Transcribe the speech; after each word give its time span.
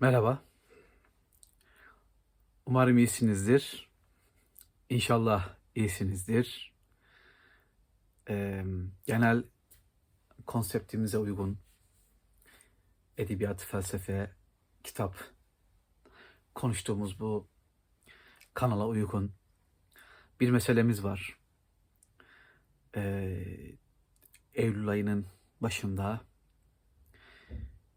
Merhaba. 0.00 0.42
Umarım 2.66 2.98
iyisinizdir. 2.98 3.90
İnşallah 4.88 5.56
iyisinizdir. 5.74 6.74
Ee, 8.28 8.64
genel 9.06 9.44
konseptimize 10.46 11.18
uygun 11.18 11.58
edebiyat, 13.18 13.64
felsefe, 13.64 14.30
kitap 14.84 15.16
konuştuğumuz 16.54 17.20
bu 17.20 17.48
kanala 18.54 18.86
uygun 18.86 19.32
bir 20.40 20.50
meselemiz 20.50 21.04
var. 21.04 21.38
Ee, 22.96 23.76
Eylül 24.54 24.88
ayının 24.88 25.26
başında 25.60 26.20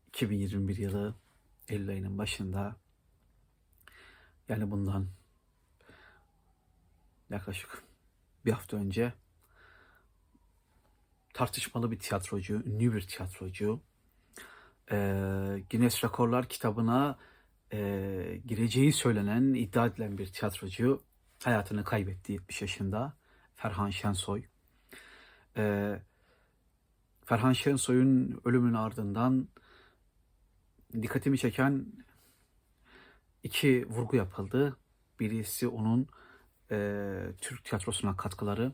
2021 0.07 0.77
yılı 0.77 1.22
Eylül 1.67 1.89
ayının 1.89 2.17
başında 2.17 2.75
yani 4.49 4.71
bundan 4.71 5.07
yaklaşık 7.29 7.83
bir 8.45 8.51
hafta 8.51 8.77
önce 8.77 9.13
tartışmalı 11.33 11.91
bir 11.91 11.99
tiyatrocu, 11.99 12.53
ünlü 12.65 12.93
bir 12.93 13.01
tiyatrocu 13.01 13.81
eee 14.91 15.63
Guinness 15.71 16.03
Rekorlar 16.03 16.49
kitabına 16.49 17.17
eee, 17.73 18.37
gireceği 18.37 18.93
söylenen, 18.93 19.53
iddia 19.53 19.85
edilen 19.85 20.17
bir 20.17 20.27
tiyatrocu 20.27 21.03
hayatını 21.43 21.83
kaybetti 21.83 22.31
70 22.31 22.61
yaşında. 22.61 23.13
Ferhan 23.55 23.89
Şensoy. 23.89 24.43
Eee, 25.57 26.01
Ferhan 27.25 27.53
Şensoy'un 27.53 28.41
ölümünün 28.45 28.73
ardından 28.73 29.47
dikkatimi 31.01 31.37
çeken 31.37 31.85
iki 33.43 33.85
vurgu 33.89 34.15
yapıldı. 34.15 34.77
Birisi 35.19 35.67
onun 35.67 36.07
eee, 36.71 37.35
Türk 37.41 37.65
tiyatrosuna 37.65 38.17
katkıları, 38.17 38.73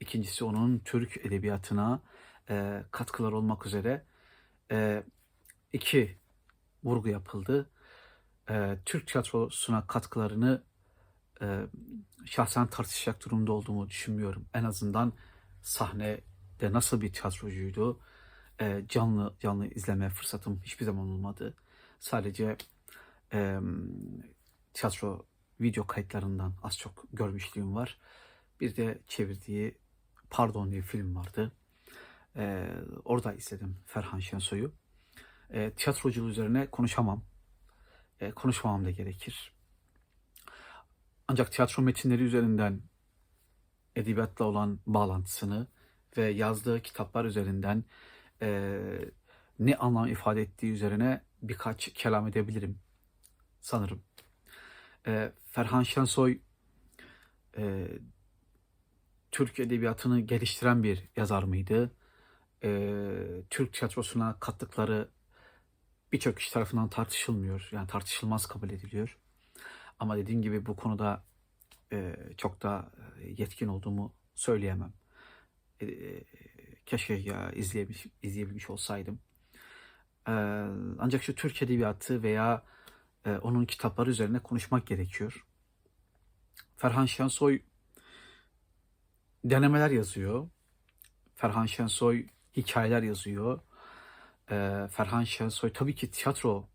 ikincisi 0.00 0.44
onun 0.44 0.78
Türk 0.78 1.16
edebiyatına 1.26 2.02
eee 2.50 2.84
katkıları 2.90 3.36
olmak 3.36 3.66
üzere 3.66 4.06
eee, 4.70 5.04
iki 5.72 6.18
vurgu 6.84 7.08
yapıldı. 7.08 7.70
Eee, 8.50 8.78
Türk 8.86 9.06
tiyatrosuna 9.08 9.86
katkılarını 9.86 10.64
eee, 11.42 11.66
şahsen 12.26 12.66
tartışacak 12.66 13.24
durumda 13.24 13.52
olduğumu 13.52 13.88
düşünmüyorum. 13.88 14.46
En 14.54 14.64
azından 14.64 15.12
sahnede 15.62 16.72
nasıl 16.72 17.00
bir 17.00 17.12
tiyatrocuydu, 17.12 18.00
eee, 18.60 18.84
canlı 18.88 19.34
canlı 19.40 19.66
izleme 19.66 20.10
fırsatım 20.10 20.60
hiçbir 20.64 20.84
zaman 20.84 21.08
olmadı. 21.08 21.54
Sadece 22.00 22.56
eee, 23.34 23.60
tiyatro 24.74 25.26
video 25.60 25.86
kayıtlarından 25.86 26.54
az 26.62 26.78
çok 26.78 27.04
görmüşlüğüm 27.12 27.74
var. 27.74 27.98
Bir 28.60 28.76
de 28.76 29.00
çevirdiği 29.08 29.78
Pardon 30.30 30.72
diye 30.72 30.82
film 30.82 31.16
vardı. 31.16 31.52
Eee, 32.36 32.70
orada 33.04 33.32
izledim 33.34 33.76
Ferhan 33.86 34.18
Şensoy'u. 34.18 34.72
Eee 35.52 35.70
tiyatroculuğu 35.74 36.28
üzerine 36.30 36.66
konuşamam. 36.70 37.24
Eee, 38.20 38.30
konuşmamam 38.30 38.84
da 38.84 38.90
gerekir. 38.90 39.52
Ancak 41.28 41.52
tiyatro 41.52 41.82
metinleri 41.82 42.22
üzerinden 42.22 42.82
edebiyatla 43.96 44.44
olan 44.44 44.80
bağlantısını 44.86 45.66
ve 46.16 46.24
yazdığı 46.30 46.82
kitaplar 46.82 47.24
üzerinden 47.24 47.84
eee, 48.42 49.10
ne 49.58 49.76
anlam 49.76 50.08
ifade 50.08 50.42
ettiği 50.42 50.72
üzerine 50.72 51.20
birkaç 51.42 51.92
kelam 51.94 52.28
edebilirim 52.28 52.78
sanırım. 53.60 54.02
Eee, 55.06 55.32
Ferhan 55.52 55.82
Şensoy 55.82 56.38
eee, 57.56 58.00
Türk 59.32 59.60
edebiyatını 59.60 60.20
geliştiren 60.20 60.82
bir 60.82 61.02
yazar 61.16 61.42
mıydı? 61.42 61.92
Eee, 62.64 63.42
Türk 63.50 63.72
tiyatrosuna 63.72 64.36
kattıkları 64.40 65.08
birçok 66.12 66.36
kişi 66.36 66.52
tarafından 66.52 66.88
tartışılmıyor. 66.88 67.68
Yani 67.72 67.86
tartışılmaz 67.86 68.46
kabul 68.46 68.70
ediliyor. 68.70 69.18
Ama 69.98 70.16
dediğim 70.16 70.42
gibi 70.42 70.66
bu 70.66 70.76
konuda 70.76 71.24
eee, 71.92 72.16
çok 72.38 72.62
da 72.62 72.92
e, 73.22 73.28
yetkin 73.38 73.68
olduğumu 73.68 74.14
söyleyemem. 74.34 74.92
Eee, 75.80 76.24
keşke 76.86 77.14
ya 77.14 77.50
izleyebilmiş, 77.52 78.06
izleyebilmiş 78.22 78.70
olsaydım. 78.70 79.20
Eee, 80.28 80.34
ancak 80.98 81.22
şu 81.22 81.34
Türk 81.34 81.62
edebiyatı 81.62 82.22
veya 82.22 82.64
e, 83.24 83.30
onun 83.36 83.64
kitapları 83.64 84.10
üzerine 84.10 84.38
konuşmak 84.38 84.86
gerekiyor. 84.86 85.46
Ferhan 86.76 87.06
Şensoy 87.06 87.62
denemeler 89.44 89.90
yazıyor. 89.90 90.48
Ferhan 91.34 91.66
Şensoy 91.66 92.26
hikayeler 92.56 93.02
yazıyor. 93.02 93.60
Eee, 94.50 94.88
Ferhan 94.88 95.24
Şensoy 95.24 95.72
tabii 95.72 95.94
ki 95.94 96.10
tiyatro 96.10 96.68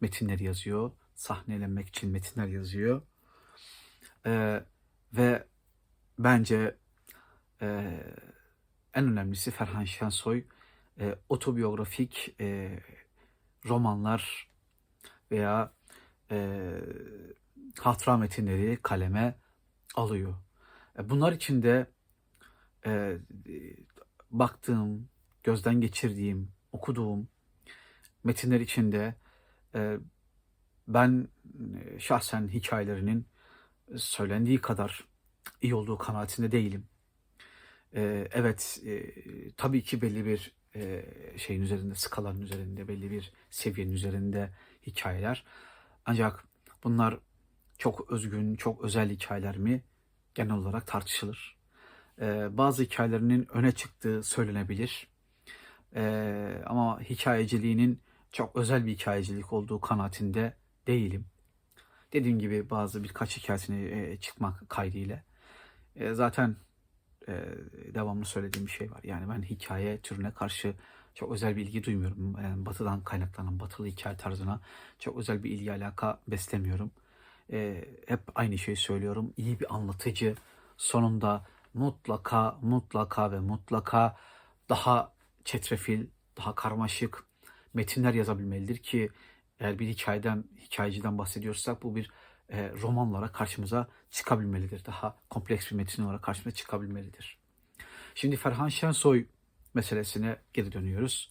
metinleri 0.00 0.44
yazıyor. 0.44 0.90
Sahnelenmek 1.14 1.88
için 1.88 2.10
metinler 2.10 2.46
yazıyor. 2.46 3.02
Eee, 4.26 4.64
ve 5.12 5.46
bence 6.18 6.76
eee, 7.62 8.14
en 8.96 9.06
önemlisi 9.08 9.50
Ferhan 9.50 9.84
Şensoy 9.84 10.44
eee, 11.00 11.18
otobiyografik 11.28 12.34
eee, 12.40 12.82
romanlar 13.68 14.48
veya 15.30 15.72
eee 16.30 16.80
hatıra 17.80 18.16
metinleri 18.16 18.78
kaleme 18.82 19.38
alıyor. 19.94 20.34
E, 20.98 21.10
Bunlar 21.10 21.32
içinde 21.32 21.90
eee, 22.86 23.18
baktığım, 24.30 25.08
gözden 25.42 25.80
geçirdiğim, 25.80 26.52
okuduğum 26.72 27.28
metinler 28.24 28.60
içinde 28.60 29.14
eee, 29.74 29.98
ben 30.88 31.28
e, 31.96 31.98
şahsen 32.00 32.48
hikayelerinin 32.48 33.26
söylendiği 33.96 34.60
kadar 34.60 35.04
iyi 35.62 35.74
olduğu 35.74 35.98
kanaatinde 35.98 36.52
değilim. 36.52 36.88
Eee, 37.94 38.28
evet, 38.32 38.78
eee, 38.84 39.14
tabii 39.56 39.82
ki 39.82 40.02
belli 40.02 40.26
bir 40.26 40.52
eee, 40.74 41.04
şeyin 41.36 41.62
üzerinde, 41.62 41.94
skalanın 41.94 42.40
üzerinde, 42.40 42.88
belli 42.88 43.10
bir 43.10 43.32
seviyenin 43.50 43.92
üzerinde 43.92 44.50
hikayeler. 44.86 45.44
Ancak 46.06 46.44
bunlar 46.84 47.18
çok 47.78 48.10
özgün, 48.12 48.56
çok 48.56 48.84
özel 48.84 49.10
hikayeler 49.10 49.58
mi? 49.58 49.84
Genel 50.34 50.54
olarak 50.56 50.86
tartışılır. 50.86 51.56
Eee, 52.20 52.48
bazı 52.52 52.82
hikayelerinin 52.84 53.48
öne 53.54 53.72
çıktığı 53.72 54.22
söylenebilir. 54.22 55.08
Eee, 55.96 56.62
ama 56.66 57.00
hikayeciliğinin 57.02 58.02
çok 58.32 58.56
özel 58.56 58.86
bir 58.86 58.92
hikayecilik 58.92 59.52
olduğu 59.52 59.80
kanaatinde 59.80 60.54
değilim. 60.86 61.26
Dediğim 62.12 62.38
gibi 62.38 62.70
bazı 62.70 63.04
birkaç 63.04 63.38
hikayesine 63.38 63.80
eee, 63.82 64.18
çıkmak 64.20 64.70
kaydıyla. 64.70 65.24
Zaten 66.12 66.56
eee, 67.28 67.44
devamlı 67.94 68.24
söylediğim 68.24 68.66
bir 68.66 68.72
şey 68.72 68.90
var. 68.90 69.00
Yani 69.04 69.28
ben 69.28 69.42
hikaye 69.42 69.98
türüne 70.00 70.30
karşı 70.30 70.74
çok 71.14 71.32
özel 71.32 71.56
bir 71.56 71.62
ilgi 71.62 71.84
duymuyorum. 71.84 72.36
Yani 72.42 72.66
batıdan 72.66 73.04
kaynaklanan 73.04 73.60
batılı 73.60 73.86
hikaye 73.86 74.16
tarzına 74.16 74.60
çok 74.98 75.18
özel 75.18 75.42
bir 75.44 75.50
ilgi 75.50 75.72
alaka 75.72 76.20
beslemiyorum. 76.28 76.90
Eee, 77.52 77.88
hep 78.06 78.20
aynı 78.34 78.58
şeyi 78.58 78.76
söylüyorum. 78.76 79.32
İyi 79.36 79.60
bir 79.60 79.74
anlatıcı 79.74 80.34
sonunda 80.76 81.46
mutlaka 81.74 82.58
mutlaka 82.62 83.32
ve 83.32 83.40
mutlaka 83.40 84.16
daha 84.68 85.12
çetrefil, 85.44 86.06
daha 86.36 86.54
karmaşık 86.54 87.24
metinler 87.74 88.14
yazabilmelidir 88.14 88.78
ki 88.78 89.08
eğer 89.60 89.78
bir 89.78 89.88
hikayeden, 89.88 90.44
hikayeciden 90.60 91.18
bahsediyorsak 91.18 91.82
bu 91.82 91.96
bir 91.96 92.10
e, 92.48 92.70
roman 92.70 93.32
karşımıza 93.32 93.88
çıkabilmelidir. 94.10 94.84
Daha 94.84 95.16
kompleks 95.30 95.70
bir 95.70 95.76
metin 95.76 96.02
olarak 96.02 96.22
karşımıza 96.22 96.56
çıkabilmelidir. 96.56 97.38
Şimdi 98.14 98.36
Ferhan 98.36 98.68
Şensoy 98.68 99.26
meselesine 99.74 100.36
geri 100.52 100.72
dönüyoruz. 100.72 101.28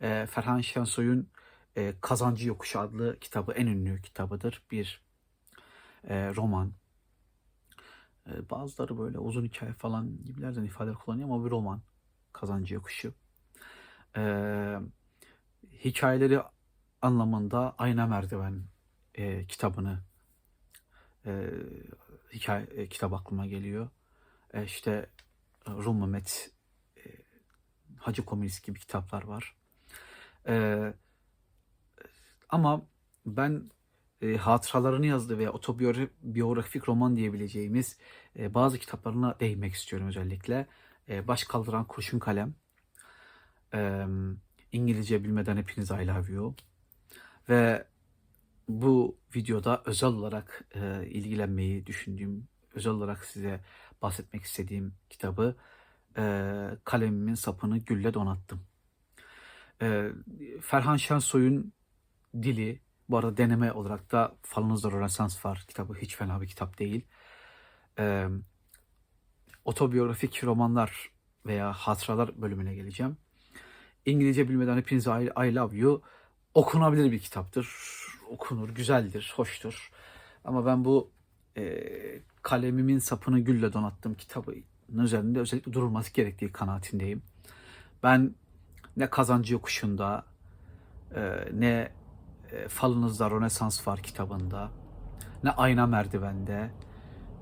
E, 0.00 0.26
Ferhan 0.26 0.60
Şensoy'un 0.60 1.28
e, 1.76 1.94
Kazancı 2.00 2.48
Yokuşu 2.48 2.80
adlı 2.80 3.18
kitabı 3.20 3.52
en 3.52 3.66
ünlü 3.66 4.02
kitabıdır. 4.02 4.62
Bir 4.70 5.02
e, 6.04 6.34
roman. 6.34 6.72
E, 8.26 8.50
bazıları 8.50 8.98
böyle 8.98 9.18
uzun 9.18 9.44
hikaye 9.44 9.72
falan 9.72 10.24
gibilerden 10.24 10.64
ifadeler 10.64 10.94
kullanıyor 10.94 11.28
ama 11.28 11.44
bir 11.44 11.50
roman. 11.50 11.82
Kazancı 12.32 12.74
Yokuşu. 12.74 13.14
E, 14.16 14.22
hikayeleri 15.84 16.40
anlamında 17.02 17.74
Ayna 17.78 18.06
Merdiven 18.06 18.62
e, 19.14 19.46
kitabını 19.46 19.98
e, 21.26 21.50
hikaye 22.32 22.66
e, 22.76 22.88
kitap 22.88 23.12
aklıma 23.12 23.46
geliyor. 23.46 23.88
E, 24.54 24.64
işte 24.64 25.10
e, 25.66 25.70
Rum 25.70 26.00
Mehmet, 26.00 26.50
e, 26.96 27.00
Hacı 27.96 28.24
Komünist 28.24 28.64
gibi 28.64 28.78
kitaplar 28.78 29.22
var. 29.22 29.56
E, 30.48 30.80
ama 32.48 32.86
ben 33.26 33.70
e, 34.22 34.36
hatıralarını 34.36 35.06
yazdığı 35.06 35.38
veya 35.38 35.52
otobiyografik 35.52 36.88
roman 36.88 37.16
diyebileceğimiz 37.16 37.98
e, 38.38 38.54
bazı 38.54 38.78
kitaplarına 38.78 39.40
değinmek 39.40 39.74
istiyorum 39.74 40.08
özellikle. 40.08 40.66
E, 41.08 41.28
Baş 41.28 41.44
kaldıran 41.44 41.84
kurşun 41.84 42.18
kalem, 42.18 42.54
e, 43.74 44.06
İngilizce 44.72 45.24
bilmeden 45.24 45.56
hepiniz 45.56 45.90
I 45.90 46.06
love 46.06 46.32
you 46.32 46.54
ve 47.48 47.86
bu 48.68 49.18
videoda 49.36 49.82
özel 49.84 50.08
olarak 50.08 50.64
e, 50.74 51.06
ilgilenmeyi 51.06 51.86
düşündüğüm, 51.86 52.48
özel 52.74 52.92
olarak 52.92 53.24
size 53.24 53.60
bahsetmek 54.02 54.42
istediğim 54.42 54.94
kitabı 55.10 55.56
e, 56.16 56.22
Kalemimin 56.84 57.34
Sapını 57.34 57.78
Gülle 57.78 58.14
Donattım. 58.14 58.60
E, 59.82 60.10
Ferhan 60.60 60.96
Şensoy'un 60.96 61.72
dili, 62.34 62.80
bu 63.08 63.18
arada 63.18 63.36
deneme 63.36 63.72
olarak 63.72 64.12
da 64.12 64.36
Falınızda 64.42 64.90
Rönesans 64.90 65.44
var. 65.44 65.64
Kitabı 65.68 65.94
hiç 65.94 66.16
fena 66.16 66.40
bir 66.40 66.46
kitap 66.46 66.78
değil. 66.78 67.06
E, 67.98 68.28
otobiyografik 69.64 70.44
romanlar 70.44 71.10
veya 71.46 71.72
hatıralar 71.72 72.42
bölümüne 72.42 72.74
geleceğim. 72.74 73.16
İngilizce 74.06 74.48
bilmeden 74.48 74.76
hepinize 74.76 75.10
I, 75.10 75.48
I 75.48 75.54
Love 75.54 75.76
You 75.76 76.02
okunabilir 76.54 77.12
bir 77.12 77.18
kitaptır. 77.18 77.68
Okunur, 78.30 78.68
güzeldir, 78.68 79.32
hoştur. 79.36 79.90
Ama 80.44 80.66
ben 80.66 80.84
bu 80.84 81.10
e, 81.56 81.82
kalemimin 82.42 82.98
sapını 82.98 83.40
gülle 83.40 83.72
donattığım 83.72 84.14
kitabın 84.14 84.64
üzerinde 84.98 85.40
özellikle 85.40 85.72
durulması 85.72 86.12
gerektiği 86.12 86.52
kanaatindeyim. 86.52 87.22
Ben 88.02 88.34
ne 88.96 89.10
kazancı 89.10 89.52
yokuşunda 89.52 90.24
e, 91.14 91.48
ne 91.52 91.92
e, 92.52 92.68
falınızda 92.68 93.30
Rönesans 93.30 93.88
var 93.88 94.02
kitabında 94.02 94.70
ne 95.44 95.50
ayna 95.50 95.86
merdivende 95.86 96.70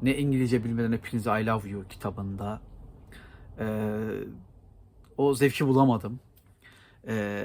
ne 0.03 0.17
İngilizce 0.19 0.65
bilmeden 0.65 0.93
hepinize 0.93 1.31
I 1.43 1.47
love 1.47 1.69
you 1.69 1.89
kitabında 1.89 2.61
e, 3.59 3.97
o 5.17 5.35
zevki 5.35 5.67
bulamadım. 5.67 6.21
E, 7.09 7.45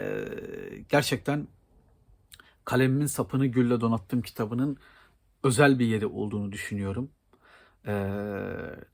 gerçekten 0.90 1.48
kalemimin 2.66 3.06
sapını 3.06 3.46
gülle 3.46 3.82
donattığım 3.82 4.22
kitabının 4.22 4.78
özel 5.44 5.80
bir 5.80 5.86
yeri 5.86 6.06
olduğunu 6.06 6.52
düşünüyorum. 6.52 7.12
E, 7.88 7.94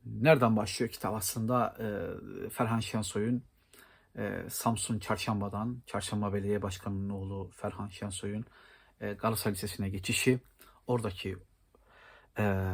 nereden 0.05 0.55
başlıyor 0.57 0.91
kitap 0.91 1.15
aslında? 1.15 1.75
E, 1.79 2.49
Ferhan 2.49 2.79
Şensoy'un 2.79 3.43
e, 4.17 4.45
Samsun 4.49 4.99
Çarşamba'dan, 4.99 5.81
Çarşamba 5.85 6.33
Belediye 6.33 6.61
Başkanı'nın 6.61 7.09
oğlu 7.09 7.49
Ferhan 7.55 7.87
Şensoy'un 7.87 8.45
e, 9.01 9.13
Galatasaray 9.13 9.53
Lisesi'ne 9.53 9.89
geçişi, 9.89 10.39
oradaki 10.87 11.37
e, 12.39 12.65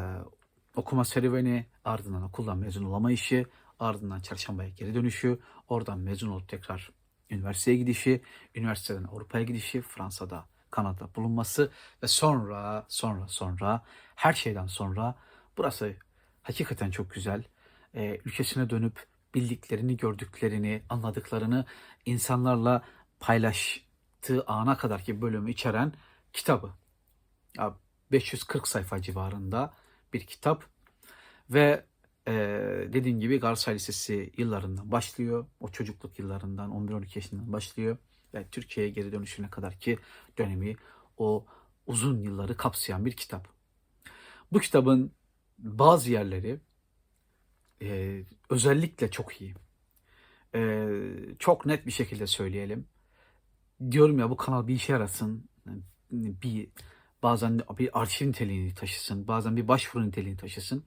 okuma 0.75 1.03
serüveni, 1.03 1.65
ardından 1.83 2.23
okuldan 2.23 2.57
mezun 2.57 2.83
olama 2.83 3.11
işi, 3.11 3.45
ardından 3.79 4.19
Çarşamba'ya 4.19 4.69
geri 4.69 4.93
dönüşü, 4.93 5.39
oradan 5.67 5.99
mezun 5.99 6.29
olup 6.29 6.49
tekrar 6.49 6.91
üniversiteye 7.29 7.77
gidişi, 7.77 8.21
üniversiteden 8.55 9.03
Avrupa'ya 9.03 9.43
gidişi, 9.43 9.81
Fransa'da, 9.81 10.45
Kanada 10.71 11.09
bulunması 11.15 11.71
ve 12.03 12.07
sonra, 12.07 12.85
sonra, 12.87 13.27
sonra, 13.27 13.83
her 14.15 14.33
şeyden 14.33 14.67
sonra 14.67 15.15
burası 15.57 15.95
hakikaten 16.43 16.91
çok 16.91 17.11
güzel. 17.11 17.43
E, 17.93 18.19
ülkesine 18.25 18.69
dönüp 18.69 19.07
bildiklerini, 19.35 19.97
gördüklerini, 19.97 20.83
anladıklarını 20.89 21.65
insanlarla 22.05 22.83
paylaştığı 23.19 24.43
ana 24.47 24.77
kadar 24.77 25.03
ki 25.03 25.21
bölümü 25.21 25.51
içeren 25.51 25.93
kitabı. 26.33 26.73
Ya 27.57 27.75
540 28.11 28.67
sayfa 28.67 29.01
civarında 29.01 29.73
bir 30.13 30.25
kitap 30.25 30.63
ve 31.49 31.85
e, 32.27 32.33
dediğim 32.93 33.19
gibi 33.19 33.39
Galatasaray 33.39 33.75
Lisesi 33.75 34.31
yıllarından 34.37 34.91
başlıyor. 34.91 35.45
O 35.59 35.67
çocukluk 35.69 36.19
yıllarından 36.19 36.71
11-12 36.71 37.17
yaşından 37.17 37.53
başlıyor 37.53 37.97
ve 38.33 38.47
Türkiye'ye 38.47 38.91
geri 38.91 39.11
dönüşüne 39.11 39.49
kadar 39.49 39.79
ki 39.79 39.99
dönemi 40.37 40.75
o 41.17 41.45
uzun 41.87 42.21
yılları 42.21 42.57
kapsayan 42.57 43.05
bir 43.05 43.11
kitap. 43.11 43.47
Bu 44.51 44.59
kitabın 44.59 45.11
bazı 45.57 46.11
yerleri 46.11 46.59
e, 47.81 48.21
özellikle 48.49 49.11
çok 49.11 49.41
iyi. 49.41 49.55
E, 50.55 50.87
çok 51.39 51.65
net 51.65 51.85
bir 51.85 51.91
şekilde 51.91 52.27
söyleyelim. 52.27 52.87
Diyorum 53.91 54.19
ya 54.19 54.29
bu 54.29 54.37
kanal 54.37 54.67
bir 54.67 54.75
işe 54.75 54.93
yarasın. 54.93 55.49
Bir 56.11 56.69
bazen 57.23 57.59
bir 57.77 58.01
arşiv 58.01 58.27
niteliğini 58.27 58.73
taşısın. 58.75 59.27
Bazen 59.27 59.57
bir 59.57 59.67
başvuru 59.67 60.07
niteliğini 60.07 60.37
taşısın. 60.37 60.85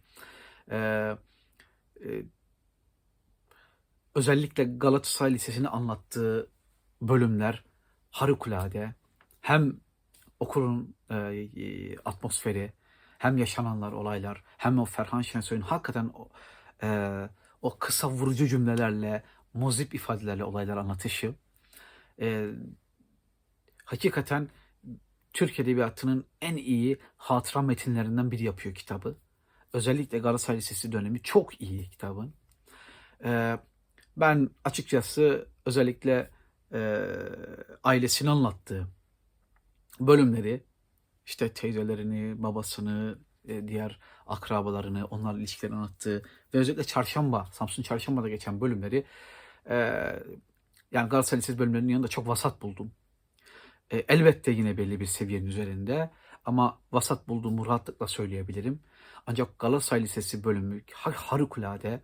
E, 0.71 0.77
e, 0.77 2.09
özellikle 4.15 4.65
Galatasaray 4.65 5.35
Lisesi'ni 5.35 5.69
anlattığı 5.69 6.51
bölümler 7.03 7.65
harikulade. 8.11 8.95
Hem 9.41 9.81
okulun 10.41 10.95
e, 11.11 11.97
atmosferi, 12.05 12.73
hem 13.19 13.39
yaşananlar, 13.39 13.93
olaylar, 13.93 14.43
hem 14.57 14.79
o 14.79 14.85
Ferhan 14.85 15.23
Şensoy'un 15.23 15.63
hakikaten 15.63 16.11
o, 16.15 16.29
e, 16.83 17.29
o 17.63 17.79
kısa 17.79 18.11
vurucu 18.11 18.47
cümlelerle, 18.47 19.23
muzip 19.55 19.95
ifadelerle 19.95 20.45
olaylar 20.45 20.77
anlatışı 20.77 21.35
e, 22.21 22.51
hakikaten 23.85 24.49
Türk 25.33 25.61
Edebiyatı'nın 25.61 26.27
en 26.41 26.57
iyi 26.57 26.99
hatıra 27.17 27.63
metinlerinden 27.63 28.31
biri 28.31 28.45
yapıyor 28.45 28.75
kitabı. 28.75 29.17
Özellikle 29.73 30.19
Galatasaray 30.19 30.59
Lisesi 30.59 30.93
dönemi 30.93 31.23
çok 31.23 31.61
iyi 31.61 31.91
kitabın. 31.91 32.35
E, 33.25 33.59
ben 34.17 34.51
açıkçası 34.65 35.49
özellikle 35.67 36.31
e, 36.75 37.07
ailesini 37.85 38.31
anlattığı 38.31 38.89
bölümleri 40.01 40.65
işte 41.27 41.53
teyzelerini, 41.53 42.43
babasını, 42.43 43.19
e, 43.49 43.69
diğer 43.69 44.01
akrabalarını, 44.27 45.07
onlarla 45.07 45.39
ilişkilerini 45.39 45.77
anlattığı 45.77 46.23
ve 46.55 46.59
özellikle 46.59 46.85
Çarşamba, 46.85 47.49
Samsun 47.53 47.83
Çarşamba'da 47.83 48.29
geçen 48.29 48.61
bölümleri 48.61 49.05
e, 49.71 49.77
yani 50.93 51.09
Galatasaray 51.09 51.39
Lisesi 51.39 51.59
bölümlerinin 51.59 51.89
yanında 51.89 52.09
çok 52.09 52.29
vasat 52.29 52.63
buldum. 52.63 52.93
E, 53.91 53.99
elbette 53.99 54.51
yine 54.51 54.77
belli 54.77 55.01
bir 55.01 55.07
seviyenin 55.07 55.47
üzerinde 55.47 56.11
ama 56.45 56.81
vasat 56.93 57.29
bulduğumu 57.29 57.67
rahatlıkla 57.67 58.07
söyleyebilirim. 58.07 58.81
Ancak 59.27 59.59
Galatasaray 59.59 60.03
Lisesi 60.03 60.45
bölümü 60.45 60.83
har 60.93 61.15
harikulade. 61.15 62.03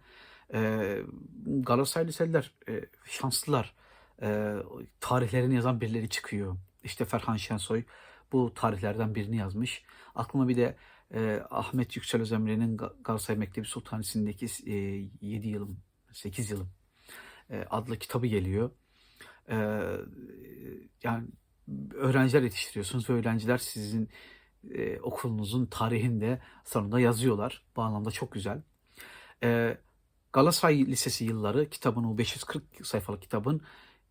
E, 0.55 0.99
Galatasaray 1.47 2.07
Liseliler 2.07 2.53
e, 2.69 2.85
şanslılar. 3.05 3.75
E, 4.23 4.55
tarihlerini 5.01 5.55
yazan 5.55 5.81
birileri 5.81 6.09
çıkıyor. 6.09 6.57
İşte 6.85 7.05
Ferhan 7.05 7.37
Şensoy 7.37 7.85
bu 8.33 8.55
tarihlerden 8.55 9.15
birini 9.15 9.37
yazmış. 9.37 9.85
Aklıma 10.15 10.49
bir 10.49 10.57
de 10.57 10.77
e, 11.15 11.43
Ahmet 11.51 11.97
Yüksel 11.97 12.21
Özemre'nin 12.21 12.77
Galatasaray 12.77 13.39
Mektebi 13.39 13.67
Sultanisi'ndeki 13.67 14.47
e, 14.67 14.73
7 15.21 15.49
yılım, 15.49 15.81
8 16.13 16.51
yılım 16.51 16.71
e, 17.51 17.65
adlı 17.71 17.99
kitabı 17.99 18.27
geliyor. 18.27 18.71
E, 19.49 19.57
yani 21.03 21.29
öğrenciler 21.95 22.43
yetiştiriyorsunuz 22.43 23.11
ve 23.11 23.15
öğrenciler 23.15 23.59
sizin 23.59 24.09
e, 24.75 25.01
okulunuzun 25.01 25.67
tarihinde 25.67 26.41
sonunda 26.65 27.01
yazıyorlar. 27.01 27.65
Bu 27.77 27.83
anlamda 27.83 28.11
çok 28.11 28.33
güzel. 28.33 28.63
E, 29.43 29.79
Galatasaray 30.33 30.87
Lisesi 30.87 31.25
yılları 31.25 31.71
kitabın 31.71 32.05
o 32.05 32.19
540 32.19 32.87
sayfalık 32.87 33.23
kitabın 33.23 33.63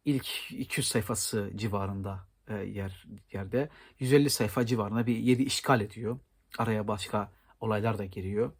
ilk 0.05 0.51
200 0.51 0.87
sayfası 0.87 1.51
civarında 1.55 2.27
e, 2.47 2.53
yer 2.53 3.05
yerde 3.31 3.69
150 3.99 4.29
sayfa 4.29 4.65
civarında 4.65 5.07
bir 5.07 5.15
yeri 5.15 5.43
işgal 5.43 5.81
ediyor. 5.81 6.19
Araya 6.57 6.87
başka 6.87 7.31
olaylar 7.59 7.97
da 7.97 8.05
giriyor. 8.05 8.51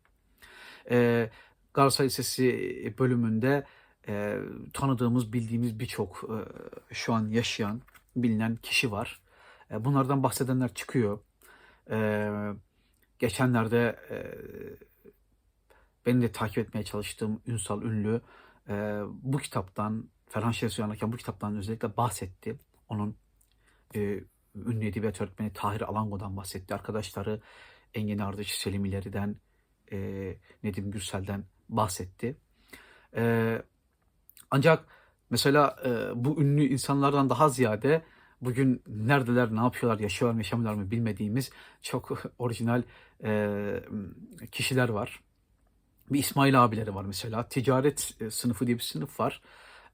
E, 0.92 1.30
Galatasaray 1.74 2.08
Lisesi 2.08 2.96
bölümünde 3.00 3.66
e, 4.08 4.40
tanıdığımız, 4.74 5.34
bildiğimiz 5.34 5.80
birçok 5.80 6.24
e, 6.24 6.38
şu 6.94 7.14
an 7.14 7.30
yaşayan, 7.30 7.82
bilinen 8.16 8.56
kişi 8.56 8.92
var. 8.92 9.22
E, 9.72 9.86
bunlardan 9.86 10.24
bahsedenler 10.24 10.74
çıkıyor. 10.74 11.20
E, 11.90 12.30
geçenlerde 13.20 14.00
e, 14.10 14.18
benim 16.06 16.22
de 16.22 16.32
takip 16.32 16.58
etmeye 16.58 16.84
çalıştığım 16.84 17.42
Ünsal 17.48 17.82
Ünlü 17.82 18.22
e, 18.70 19.02
bu 19.08 19.38
kitaptan, 19.38 20.10
Ferhan 20.29 20.51
Şevsi 20.51 20.84
anlarken 20.84 21.12
bu 21.12 21.17
kitaptan 21.17 21.58
özellikle 21.58 21.98
bahsetti. 21.98 22.60
Onun 22.89 23.17
e, 23.96 24.00
ünlü 24.55 24.86
edebiyat 24.86 25.22
öğretmeni 25.22 25.53
Tahir 25.53 25.82
Alango'dan 25.82 26.38
bahsetti. 26.38 26.75
Arkadaşları 26.75 27.41
Engin 27.94 28.20
Ardıç, 28.20 28.50
Selim 28.50 28.86
İleri'den, 28.86 29.36
e, 29.91 29.98
Nedim 30.63 30.91
Gürsel'den 30.91 31.46
bahsetti. 31.70 32.38
E, 33.15 33.62
ancak 34.51 34.86
mesela 35.29 35.75
e, 35.86 36.24
bu 36.25 36.41
ünlü 36.41 36.63
insanlardan 36.63 37.29
daha 37.29 37.50
ziyade 37.50 38.05
bugün 38.41 38.84
neredeler, 38.88 39.55
ne 39.55 39.60
yapıyorlar, 39.60 40.00
yaşıyorlar 40.00 40.34
mı, 40.34 40.39
yaşamıyorlar 40.39 40.84
mı 40.84 40.91
bilmediğimiz 40.91 41.51
çok 41.82 42.24
orijinal 42.39 42.84
e, 43.24 43.84
kişiler 44.51 44.89
var. 44.89 45.20
Bir 46.10 46.20
İsmail 46.20 46.63
abileri 46.63 46.96
var 46.96 47.05
mesela. 47.05 47.48
Ticaret 47.48 48.15
e, 48.22 48.32
sınıfı 48.32 48.67
diye 48.67 48.77
bir 48.77 48.84
sınıf 48.84 49.20
var. 49.20 49.41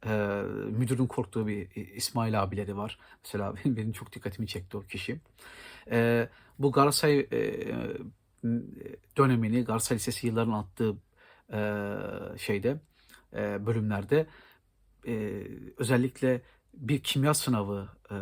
E, 0.06 0.42
müdürün 0.72 1.08
korktuğu 1.08 1.48
bir 1.48 1.76
İsmail 1.76 2.44
abileri 2.44 2.78
var. 2.78 3.00
Mesela 3.24 3.56
benim, 3.66 3.78
benim 3.78 3.92
çok 3.92 4.14
dikkatimi 4.14 4.48
çekti 4.48 4.78
o 4.78 4.82
kişi. 4.82 5.20
E, 5.92 6.30
bu 6.60 6.72
Galatasaray 6.72 7.20
e, 7.20 7.52
dönemini, 9.18 9.64
Galatasaray 9.64 9.98
Lisesi 9.98 10.28
yıllarının 10.28 10.54
attığı 10.54 10.96
e, 11.54 12.38
şeyde, 12.38 12.80
e, 13.34 13.66
bölümlerde 13.66 14.28
e, 15.08 15.44
özellikle 15.78 16.42
bir 16.74 17.04
kimya 17.04 17.34
sınavı 17.34 17.90
e, 18.12 18.16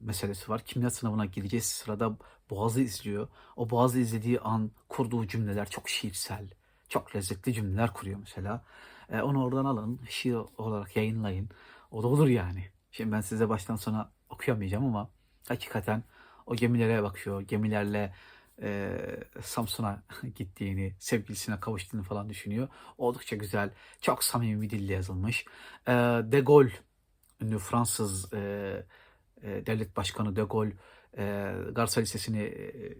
meselesi 0.00 0.50
var. 0.50 0.60
Kimya 0.64 0.90
sınavına 0.90 1.26
gireceğiz 1.26 1.64
sırada 1.64 2.16
Boğaz'ı 2.50 2.80
izliyor. 2.80 3.28
O 3.56 3.70
Boğaz'ı 3.70 3.98
izlediği 3.98 4.40
an 4.40 4.70
kurduğu 4.88 5.26
cümleler 5.26 5.70
çok 5.70 5.88
şiirsel, 5.88 6.48
çok 6.88 7.16
lezzetli 7.16 7.54
cümleler 7.54 7.92
kuruyor 7.92 8.18
mesela. 8.20 8.64
E, 9.08 9.22
onu 9.22 9.44
oradan 9.44 9.64
alın, 9.64 10.00
şiir 10.08 10.36
olarak 10.58 10.96
yayınlayın. 10.96 11.48
O 11.90 12.02
da 12.02 12.06
olur 12.08 12.28
yani. 12.28 12.64
Şimdi 12.90 13.12
ben 13.12 13.20
size 13.20 13.48
baştan 13.48 13.76
sona 13.76 14.12
okuyamayacağım 14.28 14.84
ama 14.84 15.10
hakikaten 15.48 16.04
o 16.46 16.56
gemilere 16.56 17.02
bakıyor. 17.02 17.40
Gemilerle 17.40 18.14
e, 18.62 18.98
Samsun'a 19.42 20.02
gittiğini, 20.34 20.94
sevgilisine 20.98 21.60
kavuştuğunu 21.60 22.02
falan 22.02 22.28
düşünüyor. 22.28 22.68
Oldukça 22.98 23.36
güzel, 23.36 23.70
çok 24.00 24.24
samimi 24.24 24.62
bir 24.62 24.70
dille 24.70 24.92
yazılmış. 24.92 25.44
E, 25.86 25.92
De 26.32 26.40
Gaulle, 26.40 26.72
ünlü 27.40 27.58
Fransız 27.58 28.32
e, 28.34 28.38
e, 29.42 29.66
devlet 29.66 29.96
başkanı 29.96 30.36
De 30.36 30.42
Gaulle, 30.42 30.72
e, 31.18 31.22
Galatasaray 31.72 32.04
Lisesi'ni 32.04 32.42
e, 32.42 32.98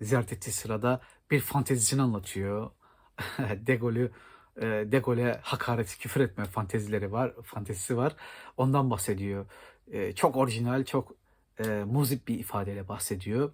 ziyaret 0.00 0.32
ettiği 0.32 0.52
sırada 0.52 1.00
bir 1.30 1.40
fantezisini 1.40 2.02
anlatıyor. 2.02 2.70
De 3.38 3.76
Gaulle'ü 3.76 4.12
e, 4.60 4.64
De 4.64 4.98
Gaulle'e 4.98 5.40
hakaret, 5.42 5.98
küfür 5.98 6.20
etme 6.20 6.44
fantezileri 6.44 7.12
var, 7.12 7.32
fantezisi 7.44 7.96
var. 7.96 8.16
Ondan 8.56 8.90
bahsediyor. 8.90 9.46
E, 9.90 10.12
çok 10.12 10.36
orijinal, 10.36 10.84
çok 10.84 11.14
e, 11.64 11.84
muzip 11.86 12.28
bir 12.28 12.38
ifadeyle 12.38 12.88
bahsediyor. 12.88 13.52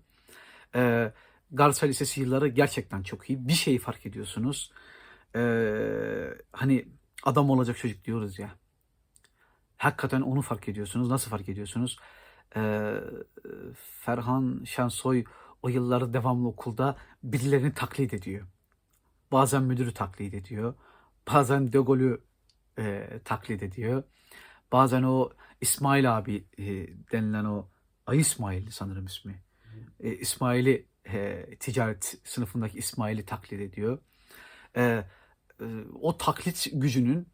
E, 0.74 1.12
Galatasaray 1.52 1.90
Lisesi 1.90 2.20
yılları 2.20 2.48
gerçekten 2.48 3.02
çok 3.02 3.30
iyi. 3.30 3.48
Bir 3.48 3.52
şeyi 3.52 3.78
fark 3.78 4.06
ediyorsunuz. 4.06 4.72
E, 5.36 5.40
hani 6.52 6.88
adam 7.24 7.50
olacak 7.50 7.76
çocuk 7.76 8.04
diyoruz 8.04 8.38
ya. 8.38 8.50
Hakikaten 9.76 10.20
onu 10.20 10.42
fark 10.42 10.68
ediyorsunuz. 10.68 11.08
Nasıl 11.10 11.30
fark 11.30 11.48
ediyorsunuz? 11.48 11.98
E, 12.56 12.92
Ferhan 14.00 14.62
Şensoy 14.64 15.24
o 15.62 15.68
yılları 15.68 16.12
devamlı 16.12 16.48
okulda 16.48 16.96
birilerini 17.22 17.74
taklit 17.74 18.14
ediyor. 18.14 18.46
Bazen 19.32 19.62
müdürü 19.62 19.94
taklit 19.94 20.34
ediyor. 20.34 20.74
Bazen 21.32 21.72
De 21.72 21.78
Gaulle'ü 21.78 22.20
e, 22.78 23.08
taklit 23.24 23.62
ediyor. 23.62 24.02
Bazen 24.72 25.02
o 25.02 25.30
İsmail 25.60 26.16
abi 26.18 26.44
e, 26.58 26.64
denilen 27.12 27.44
o 27.44 27.68
Ay 28.06 28.20
İsmail 28.20 28.70
sanırım 28.70 29.06
ismi. 29.06 29.42
E, 30.00 30.14
İsmail'i 30.14 30.86
e, 31.12 31.44
ticaret 31.60 32.18
sınıfındaki 32.24 32.78
İsmail'i 32.78 33.24
taklit 33.24 33.60
ediyor. 33.60 33.98
E, 34.76 34.82
e, 34.82 35.04
o 36.00 36.16
taklit 36.16 36.68
gücünün 36.72 37.28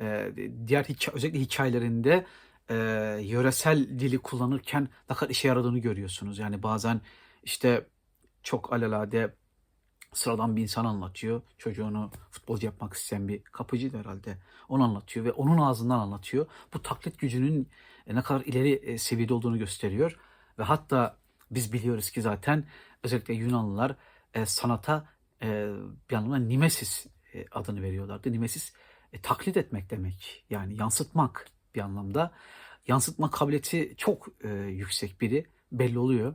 e, 0.00 0.32
diğer 0.66 0.84
hikaye, 0.84 1.16
özellikle 1.16 1.40
hikayelerinde 1.40 2.26
e, 2.70 2.74
yöresel 3.22 3.88
dili 3.98 4.18
kullanırken 4.18 4.88
ne 5.10 5.16
kadar 5.16 5.30
işe 5.30 5.48
yaradığını 5.48 5.78
görüyorsunuz. 5.78 6.38
Yani 6.38 6.62
bazen 6.62 7.00
işte 7.42 7.86
çok 8.42 8.72
alelade 8.72 9.34
sıradan 10.16 10.56
bir 10.56 10.62
insan 10.62 10.84
anlatıyor. 10.84 11.42
Çocuğunu 11.58 12.10
futbolcu 12.30 12.66
yapmak 12.66 12.94
isteyen 12.94 13.28
bir 13.28 13.42
kapıcıydı 13.42 13.98
herhalde. 13.98 14.38
Onu 14.68 14.84
anlatıyor 14.84 15.26
ve 15.26 15.32
onun 15.32 15.58
ağzından 15.58 15.98
anlatıyor. 15.98 16.46
Bu 16.74 16.82
taklit 16.82 17.18
gücünün 17.18 17.68
e, 18.06 18.14
ne 18.14 18.22
kadar 18.22 18.40
ileri 18.40 18.72
e, 18.72 18.98
seviyede 18.98 19.34
olduğunu 19.34 19.58
gösteriyor. 19.58 20.18
Ve 20.58 20.62
hatta 20.62 21.16
biz 21.50 21.72
biliyoruz 21.72 22.10
ki 22.10 22.22
zaten 22.22 22.64
özellikle 23.02 23.34
Yunanlılar 23.34 23.96
e, 24.34 24.46
sanata 24.46 25.08
e, 25.42 25.68
bir 26.10 26.14
anlamda 26.14 26.36
nimesis 26.36 27.06
e, 27.34 27.44
adını 27.50 27.82
veriyorlardı. 27.82 28.32
Nimesis 28.32 28.72
e, 29.12 29.20
taklit 29.20 29.56
etmek 29.56 29.90
demek. 29.90 30.44
Yani 30.50 30.76
yansıtmak 30.76 31.46
bir 31.74 31.80
anlamda. 31.80 32.32
Yansıtma 32.86 33.30
kabiliyeti 33.30 33.94
çok 33.96 34.28
e, 34.44 34.48
yüksek 34.48 35.20
biri 35.20 35.46
belli 35.72 35.98
oluyor. 35.98 36.34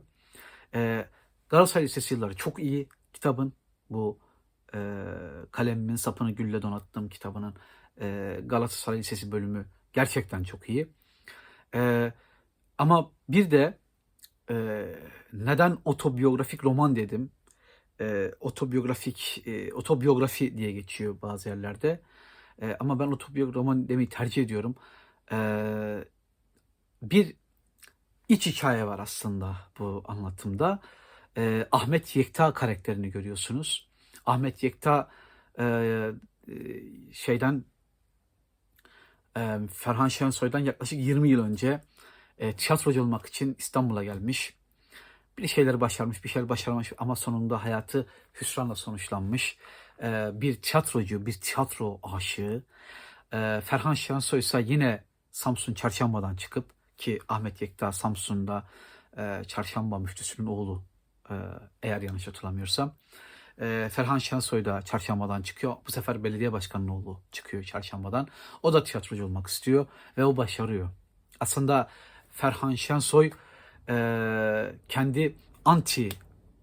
E, 0.74 1.08
Galatasaray 1.48 1.84
Lisesi 1.84 2.14
yılları 2.14 2.36
çok 2.36 2.58
iyi 2.58 2.88
kitabın 3.12 3.52
bu 3.92 4.18
e, 4.74 4.78
kalemimin 5.50 5.96
sapını 5.96 6.30
gülle 6.30 6.62
donattığım 6.62 7.08
kitabının 7.08 7.54
e, 8.00 8.38
Galatasaray 8.44 8.98
Lisesi 8.98 9.32
bölümü 9.32 9.66
gerçekten 9.92 10.42
çok 10.42 10.68
iyi. 10.68 10.88
E, 11.74 12.12
ama 12.78 13.10
bir 13.28 13.50
de 13.50 13.78
e, 14.50 14.86
neden 15.32 15.78
otobiyografik 15.84 16.64
roman 16.64 16.96
dedim? 16.96 17.30
E, 18.00 18.32
otobiyografik, 18.40 19.42
e, 19.46 19.72
otobiyografi 19.74 20.56
diye 20.58 20.72
geçiyor 20.72 21.22
bazı 21.22 21.48
yerlerde. 21.48 22.02
E, 22.62 22.76
ama 22.80 22.98
ben 22.98 23.06
otobiyografik 23.06 23.56
roman 23.56 23.88
demeyi 23.88 24.08
tercih 24.08 24.42
ediyorum. 24.42 24.74
E, 25.32 25.38
bir 27.02 27.36
iç 28.28 28.46
hikaye 28.46 28.86
var 28.86 28.98
aslında 28.98 29.56
bu 29.78 30.02
anlatımda. 30.06 30.80
E, 31.36 31.68
Ahmet 31.72 32.16
Yekta 32.16 32.52
karakterini 32.54 33.10
görüyorsunuz. 33.10 33.88
Ahmet 34.26 34.62
Yekta 34.62 35.10
e, 35.58 35.64
e, 35.64 36.54
şeyden 37.12 37.64
e, 39.36 39.58
Ferhan 39.74 40.08
Şensoy'dan 40.08 40.58
yaklaşık 40.58 40.98
20 40.98 41.28
yıl 41.28 41.44
önce 41.44 41.80
e, 42.38 42.56
tiyatrocu 42.56 43.02
olmak 43.02 43.26
için 43.26 43.56
İstanbul'a 43.58 44.04
gelmiş. 44.04 44.54
Bir 45.38 45.48
şeyler 45.48 45.80
başarmış, 45.80 46.24
bir 46.24 46.28
şeyler 46.28 46.48
başaramamış 46.48 46.92
ama 46.98 47.16
sonunda 47.16 47.64
hayatı 47.64 48.06
hüsranla 48.40 48.74
sonuçlanmış. 48.74 49.56
E, 50.02 50.30
bir 50.34 50.62
tiyatrocu, 50.62 51.26
bir 51.26 51.32
tiyatro 51.32 52.00
aşığı. 52.02 52.62
E, 53.32 53.60
Ferhan 53.64 53.94
Şensoy 53.94 54.38
ise 54.38 54.64
yine 54.66 55.04
Samsun 55.30 55.74
Çarşamba'dan 55.74 56.36
çıkıp 56.36 56.70
ki 56.98 57.18
Ahmet 57.28 57.62
Yekta 57.62 57.92
Samsun'da 57.92 58.64
e, 59.16 59.42
Çarşamba 59.48 59.98
müftüsünün 59.98 60.46
oğlu 60.46 60.82
eğer 61.82 62.02
yanlış 62.02 62.26
hatırlamıyorsam. 62.26 62.94
E, 63.60 63.88
Ferhan 63.92 64.18
Şensoy 64.18 64.64
da 64.64 64.82
Çarşamba'dan 64.82 65.42
çıkıyor. 65.42 65.76
Bu 65.86 65.92
sefer 65.92 66.24
belediye 66.24 66.52
başkanının 66.52 66.88
oğlu 66.88 67.20
çıkıyor 67.32 67.62
Çarşamba'dan. 67.62 68.28
O 68.62 68.72
da 68.72 68.84
tiyatrocu 68.84 69.24
olmak 69.24 69.46
istiyor 69.46 69.86
ve 70.18 70.24
o 70.24 70.36
başarıyor. 70.36 70.88
Aslında 71.40 71.88
Ferhan 72.30 72.74
Şensoy 72.74 73.30
e, 73.88 74.74
kendi 74.88 75.36
anti 75.64 76.08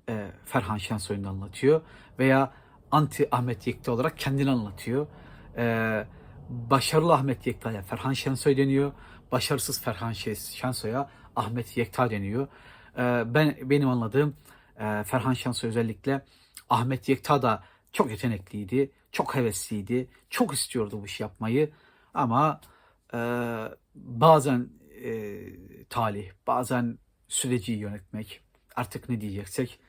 e, 0.09 0.31
Ferhan 0.45 0.77
Şensoy'unu 0.77 1.29
anlatıyor 1.29 1.81
veya 2.19 2.53
anti 2.91 3.27
Ahmet 3.31 3.67
Yekta 3.67 3.91
olarak 3.91 4.17
kendini 4.17 4.51
anlatıyor. 4.51 5.07
E, 5.57 6.05
başarılı 6.49 7.13
Ahmet 7.13 7.47
Yekta'ya 7.47 7.81
Ferhan 7.81 8.13
Şensoy 8.13 8.57
deniyor. 8.57 8.91
Başarısız 9.31 9.81
Ferhan 9.81 10.13
Şensoy'a 10.13 11.09
Ahmet 11.35 11.77
Yekta 11.77 12.09
deniyor. 12.09 12.47
E, 12.99 13.33
ben 13.33 13.57
benim 13.61 13.89
anladığım 13.89 14.35
e, 14.79 15.03
Ferhan 15.03 15.33
Şensoy 15.33 15.69
özellikle 15.69 16.25
Ahmet 16.69 17.09
Yekta 17.09 17.41
da 17.41 17.63
çok 17.91 18.09
yetenekliydi, 18.11 18.91
çok 19.11 19.35
hevesliydi, 19.35 20.07
çok 20.29 20.53
istiyordu 20.53 21.01
bu 21.01 21.05
işi 21.05 21.23
yapmayı 21.23 21.69
ama 22.13 22.61
e, 23.13 23.17
bazen 23.95 24.69
e, 25.03 25.39
talih, 25.89 26.31
bazen 26.47 26.97
süreci 27.27 27.71
yönetmek, 27.71 28.41
artık 28.75 29.09
ne 29.09 29.21
diyeceksek 29.21 29.79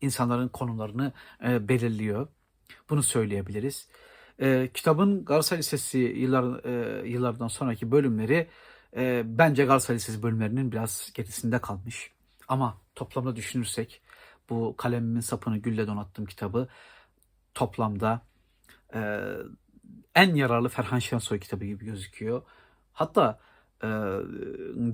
insanların 0.00 0.48
konumlarını 0.48 1.12
belirliyor. 1.42 2.28
Bunu 2.90 3.02
söyleyebiliriz. 3.02 3.88
Kitabın 4.74 5.24
Galatasaray 5.24 5.58
Lisesi 5.58 5.98
yıllar, 5.98 6.64
yıllardan 7.04 7.48
sonraki 7.48 7.90
bölümleri 7.90 8.48
e, 8.96 9.22
bence 9.26 9.64
Galatasaray 9.64 10.22
bölümlerinin 10.22 10.72
biraz 10.72 11.12
gerisinde 11.14 11.60
kalmış. 11.60 12.10
Ama 12.48 12.78
toplamda 12.94 13.36
düşünürsek 13.36 14.02
bu 14.50 14.74
kalemimin 14.76 15.20
sapını 15.20 15.58
gülle 15.58 15.86
donattığım 15.86 16.26
kitabı 16.26 16.68
toplamda 17.54 18.22
e, 18.94 19.20
en 20.14 20.34
yararlı 20.34 20.68
Ferhan 20.68 20.98
Şensoy 20.98 21.40
kitabı 21.40 21.64
gibi 21.64 21.84
gözüküyor. 21.84 22.42
Hatta 22.92 23.40
e, 23.82 23.88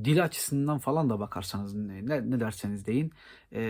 dil 0.04 0.24
açısından 0.24 0.78
falan 0.78 1.10
da 1.10 1.20
bakarsanız 1.20 1.74
ne, 1.74 2.30
ne 2.30 2.40
derseniz 2.40 2.86
deyin 2.86 3.12
e, 3.52 3.62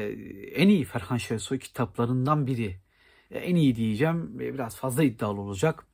en 0.55 0.69
iyi 0.69 0.85
Ferhan 0.85 1.17
Şensoy 1.17 1.59
kitaplarından 1.59 2.47
biri. 2.47 2.81
E, 3.31 3.39
en 3.39 3.57
iyi 3.57 3.77
diyeceğim 3.77 4.41
e, 4.41 4.55
biraz 4.55 4.77
fazla 4.77 5.03
iddialı 5.03 5.41
olacak. 5.41 5.87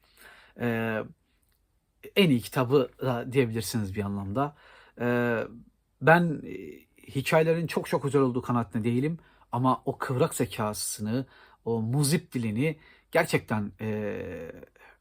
E, 0.61 0.99
en 2.17 2.31
iyi 2.31 2.41
kitabı 2.41 2.91
da 3.03 3.33
diyebilirsiniz 3.33 3.95
bir 3.95 4.05
anlamda. 4.05 4.57
E, 5.01 5.39
ben 6.03 6.43
e, 6.47 6.55
hikayelerin 7.11 7.67
çok 7.67 7.89
çok 7.89 8.03
güzel 8.03 8.23
olduğu 8.23 8.43
kanaatinde 8.43 8.85
değilim 8.85 9.19
ama 9.53 9.83
o 9.85 9.99
kıvrak 9.99 10.35
zekasını, 10.35 11.27
o 11.65 11.83
muzip 11.83 12.33
dilini 12.33 12.79
gerçekten 13.13 13.73
e, 13.81 14.53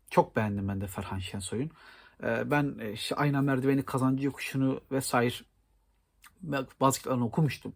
çok 0.10 0.36
beğendim 0.36 0.68
ben 0.68 0.82
de 0.82 0.88
Ferhan 0.88 1.20
Şensoy'un. 1.20 1.72
E, 2.24 2.52
ben 2.52 2.78
e, 2.80 2.92
işte 2.92 3.16
Ayna 3.16 3.42
Merdiveni, 3.42 3.86
Kazancı 3.86 4.26
Yokuşu'nu 4.26 4.82
vesaire 4.92 5.36
bazı 6.82 6.98
kitaplarını 6.98 7.26
okumuştum. 7.26 7.74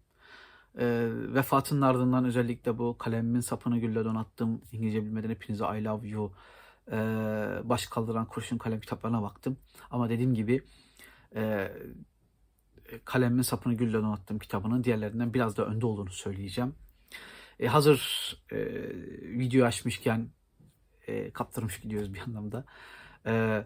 E, 0.79 1.07
vefatının 1.33 1.81
ardından 1.81 2.25
özellikle 2.25 2.77
bu 2.77 2.97
kalemimin 2.97 3.39
sapını 3.39 3.79
gülle 3.79 4.05
donattım. 4.05 4.61
İngilizce 4.71 5.03
bilmeden 5.05 5.29
hepinize 5.29 5.65
I 5.65 5.83
love 5.83 6.07
you. 6.07 6.33
E, 6.87 6.97
baş 7.63 7.87
kaldıran 7.87 8.25
kurşun 8.25 8.57
kalem 8.57 8.79
kitaplarına 8.79 9.21
baktım. 9.21 9.57
Ama 9.91 10.09
dediğim 10.09 10.33
gibi 10.33 10.63
e, 11.35 11.71
kalemimin 13.05 13.41
sapını 13.41 13.73
gülle 13.73 13.97
donattım 13.97 14.39
kitabının 14.39 14.83
diğerlerinden 14.83 15.33
biraz 15.33 15.57
da 15.57 15.65
önde 15.65 15.85
olduğunu 15.85 16.11
söyleyeceğim. 16.11 16.75
E, 17.59 17.67
hazır 17.67 18.01
e, 18.51 18.57
video 19.39 19.65
açmışken 19.65 20.29
e, 21.07 21.31
kaptırmış 21.31 21.79
gidiyoruz 21.79 22.13
bir 22.13 22.19
anlamda. 22.19 22.65
E, 23.25 23.65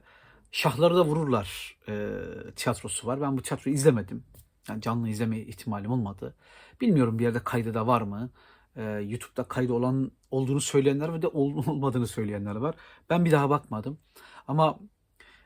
Şahları 0.51 0.95
da 0.95 1.05
Vururlar 1.05 1.77
e, 1.87 2.09
tiyatrosu 2.55 3.07
var. 3.07 3.21
Ben 3.21 3.37
bu 3.37 3.41
tiyatroyu 3.41 3.75
izlemedim. 3.75 4.23
Yani 4.69 4.81
canlı 4.81 5.09
izleme 5.09 5.39
ihtimalim 5.39 5.91
olmadı. 5.91 6.35
Bilmiyorum 6.81 7.19
bir 7.19 7.23
yerde 7.23 7.43
kaydı 7.43 7.73
da 7.73 7.87
var 7.87 8.01
mı? 8.01 8.29
Ee, 8.75 8.83
YouTube'da 8.83 9.43
kaydı 9.43 9.73
olan 9.73 10.11
olduğunu 10.31 10.61
söyleyenler 10.61 11.13
ve 11.13 11.21
de 11.21 11.27
ol- 11.27 11.57
olmadığını 11.67 12.07
söyleyenler 12.07 12.55
var. 12.55 12.75
Ben 13.09 13.25
bir 13.25 13.31
daha 13.31 13.49
bakmadım. 13.49 13.99
Ama 14.47 14.79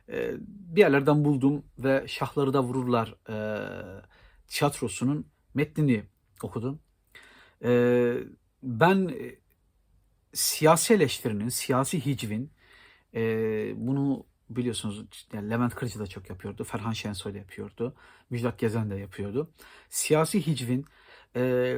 e, 0.10 0.36
bir 0.50 0.82
yerlerden 0.82 1.26
buldum 1.26 1.66
ve 1.80 2.06
Şahları 2.08 2.54
da 2.54 2.64
Vururlar 2.64 3.16
e, 3.30 3.38
tiyatrosunun 4.48 5.28
metnini 5.54 6.04
okudum. 6.44 6.80
E, 7.64 8.14
ben 8.64 9.08
e, 9.08 9.36
siyasi 10.34 10.94
eleştirinin, 10.94 11.50
siyasi 11.50 12.06
hicvin 12.06 12.52
e, 13.16 13.22
bunu 13.76 14.26
biliyorsunuz 14.50 15.06
yani 15.34 15.50
Levent 15.50 15.76
Kırcı 15.76 16.00
da 16.00 16.08
çok 16.08 16.30
yapıyordu. 16.30 16.64
Ferhan 16.64 16.94
Şensoy 16.94 17.34
da 17.34 17.38
yapıyordu. 17.38 17.96
Müjdat 18.30 18.60
Gezen 18.60 18.90
de 18.90 18.96
yapıyordu. 18.96 19.52
Siyasi 19.90 20.48
hicvin 20.48 20.86
e, 21.36 21.76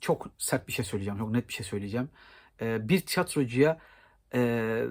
çok 0.00 0.26
sert 0.38 0.68
bir 0.68 0.72
şey 0.72 0.84
söyleyeceğim. 0.84 1.18
Çok 1.18 1.30
net 1.30 1.48
bir 1.48 1.52
şey 1.54 1.66
söyleyeceğim. 1.66 2.10
E, 2.60 2.88
bir 2.88 3.00
tiyatrocuya 3.00 3.78
e, 4.34 4.84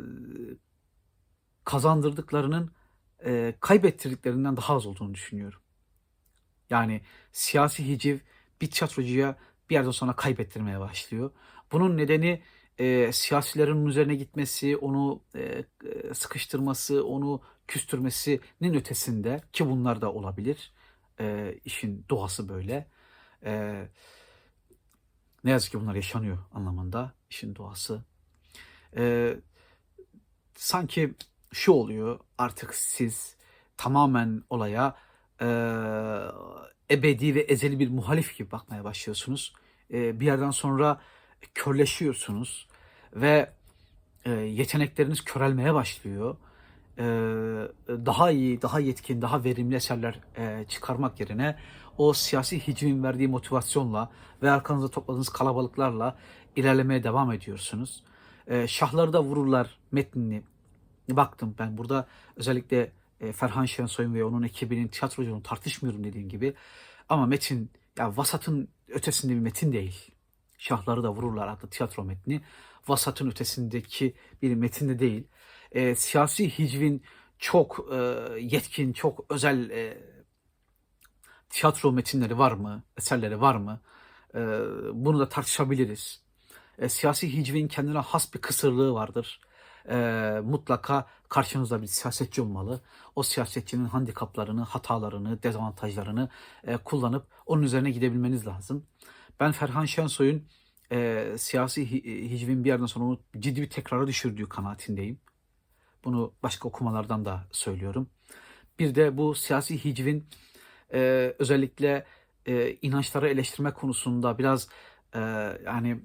kazandırdıklarının 1.65 2.71
e, 3.25 3.53
kaybettirdiklerinden 3.59 4.57
daha 4.57 4.75
az 4.75 4.85
olduğunu 4.85 5.13
düşünüyorum. 5.13 5.59
Yani 6.69 7.01
siyasi 7.31 7.87
hiciv 7.87 8.17
bir 8.61 8.71
tiyatrocuya 8.71 9.35
bir 9.69 9.75
yerden 9.75 9.91
sonra 9.91 10.15
kaybettirmeye 10.15 10.79
başlıyor. 10.79 11.31
Bunun 11.71 11.97
nedeni 11.97 12.41
e, 12.77 13.11
siyasilerin 13.11 13.85
üzerine 13.85 14.15
gitmesi, 14.15 14.77
onu 14.77 15.21
e, 15.35 15.63
sıkıştırması, 16.13 17.05
onu 17.05 17.41
küstürmesinin 17.67 18.73
ötesinde 18.73 19.41
ki 19.53 19.69
bunlar 19.69 20.01
da 20.01 20.13
olabilir. 20.13 20.73
E, 21.19 21.55
işin 21.65 22.05
doğası 22.09 22.49
böyle. 22.49 22.87
E, 23.45 23.83
ne 25.43 25.51
yazık 25.51 25.71
ki 25.71 25.81
bunlar 25.81 25.95
yaşanıyor 25.95 26.37
anlamında 26.53 27.13
işin 27.29 27.55
doğası. 27.55 28.03
E, 28.97 29.35
sanki 30.55 31.13
şu 31.51 31.71
oluyor 31.71 32.19
artık 32.37 32.75
siz 32.75 33.35
tamamen 33.77 34.43
olaya 34.49 34.95
e, 35.41 35.47
ebedi 36.91 37.35
ve 37.35 37.41
ezeli 37.41 37.79
bir 37.79 37.89
muhalif 37.89 38.37
gibi 38.37 38.51
bakmaya 38.51 38.83
başlıyorsunuz. 38.83 39.53
E, 39.93 40.19
bir 40.19 40.25
yerden 40.25 40.51
sonra 40.51 41.01
körleşiyorsunuz 41.53 42.67
ve 43.13 43.53
e, 44.25 44.31
yetenekleriniz 44.31 45.23
körelmeye 45.23 45.73
başlıyor. 45.73 46.37
E, 46.99 47.03
daha 47.87 48.31
iyi, 48.31 48.61
daha 48.61 48.79
yetkin, 48.79 49.21
daha 49.21 49.43
verimli 49.43 49.75
eserler 49.75 50.19
e, 50.37 50.65
çıkarmak 50.69 51.19
yerine 51.19 51.55
o 51.97 52.13
siyasi 52.13 52.67
hicvin 52.67 53.03
verdiği 53.03 53.27
motivasyonla 53.27 54.11
ve 54.41 54.51
arkanızda 54.51 54.87
topladığınız 54.87 55.29
kalabalıklarla 55.29 56.17
ilerlemeye 56.55 57.03
devam 57.03 57.31
ediyorsunuz. 57.31 58.03
E, 58.47 58.67
şahları 58.67 59.13
da 59.13 59.23
vururlar 59.23 59.77
metnini 59.91 60.43
baktım 61.09 61.55
ben 61.59 61.77
burada 61.77 62.07
özellikle 62.35 62.91
e, 63.21 63.31
Ferhan 63.31 63.65
Şensoy'un 63.65 64.13
ve 64.13 64.23
onun 64.23 64.43
ekibinin 64.43 64.87
tiyatroculuğunu 64.87 65.43
tartışmıyorum 65.43 66.03
dediğim 66.03 66.29
gibi 66.29 66.53
ama 67.09 67.25
metin 67.25 67.71
ya 67.97 68.17
vasatın 68.17 68.67
ötesinde 68.87 69.33
bir 69.33 69.39
metin 69.39 69.71
değil. 69.71 70.11
Şahları 70.57 71.03
da 71.03 71.13
vururlar 71.13 71.47
adlı 71.47 71.69
tiyatro 71.69 72.03
metni. 72.03 72.41
Vasatın 72.87 73.29
ötesindeki 73.29 74.13
bir 74.41 74.55
metinde 74.55 74.99
değil. 74.99 75.27
E, 75.71 75.95
siyasi 75.95 76.59
hicvin 76.59 77.03
çok 77.39 77.87
e, 77.91 77.95
yetkin, 78.39 78.93
çok 78.93 79.25
özel 79.29 79.69
e, 79.69 79.97
tiyatro 81.49 81.91
metinleri 81.91 82.37
var 82.37 82.51
mı, 82.51 82.83
eserleri 82.97 83.41
var 83.41 83.55
mı? 83.55 83.81
E, 84.35 84.39
bunu 84.93 85.19
da 85.19 85.29
tartışabiliriz. 85.29 86.21
E, 86.79 86.89
siyasi 86.89 87.33
hicvin 87.33 87.67
kendine 87.67 87.97
has 87.97 88.33
bir 88.33 88.39
kısırlığı 88.39 88.93
vardır. 88.93 89.41
E, 89.89 89.95
mutlaka 90.43 91.07
karşınızda 91.29 91.81
bir 91.81 91.87
siyasetçi 91.87 92.41
olmalı. 92.41 92.81
O 93.15 93.23
siyasetçinin 93.23 93.85
handikaplarını, 93.85 94.61
hatalarını, 94.61 95.43
dezavantajlarını 95.43 96.29
e, 96.63 96.77
kullanıp 96.77 97.27
onun 97.45 97.63
üzerine 97.63 97.91
gidebilmeniz 97.91 98.47
lazım. 98.47 98.85
Ben 99.39 99.51
Ferhan 99.51 99.85
Şensoy'un 99.85 100.47
e, 100.91 101.25
siyasi 101.37 101.81
hi- 101.91 102.29
hicvin 102.29 102.63
bir 102.63 102.69
yerden 102.69 102.85
sonra 102.85 103.17
ciddi 103.39 103.61
bir 103.61 103.69
tekrara 103.69 104.07
düşürdüğü 104.07 104.49
kanaatindeyim. 104.49 105.19
Bunu 106.03 106.33
başka 106.43 106.67
okumalardan 106.67 107.25
da 107.25 107.47
söylüyorum. 107.51 108.09
Bir 108.79 108.95
de 108.95 109.17
bu 109.17 109.35
siyasi 109.35 109.85
hicvin 109.85 110.29
e, 110.93 111.33
özellikle 111.39 112.05
e, 112.45 112.73
inançları 112.81 113.29
eleştirme 113.29 113.73
konusunda 113.73 114.37
biraz 114.37 114.69
e, 115.15 115.19
yani 115.65 116.01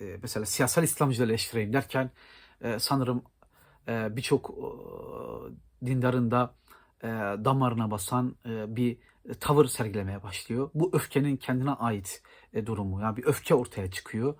e, 0.00 0.16
mesela 0.22 0.46
siyasal 0.46 0.84
İslamcıları 0.84 1.30
eleştireyim 1.30 1.72
derken 1.72 2.10
e, 2.60 2.78
sanırım 2.78 3.22
e, 3.88 4.16
birçok 4.16 4.50
e, 4.50 4.66
dindarın 5.86 6.30
da 6.30 6.54
e, 7.02 7.06
damarına 7.44 7.90
basan 7.90 8.36
e, 8.46 8.76
bir 8.76 8.98
tavır 9.40 9.66
sergilemeye 9.66 10.22
başlıyor. 10.22 10.70
Bu 10.74 10.90
öfkenin 10.92 11.36
kendine 11.36 11.70
ait 11.70 12.22
e, 12.52 12.66
durumu. 12.66 13.00
Yani 13.00 13.16
bir 13.16 13.24
öfke 13.24 13.54
ortaya 13.54 13.90
çıkıyor. 13.90 14.34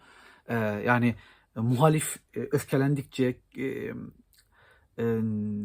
E, 0.48 0.54
yani 0.56 1.14
e, 1.56 1.60
muhalif 1.60 2.16
e, 2.36 2.40
öfkelendikçe 2.40 3.36
e, 3.58 3.92
e, 4.98 5.02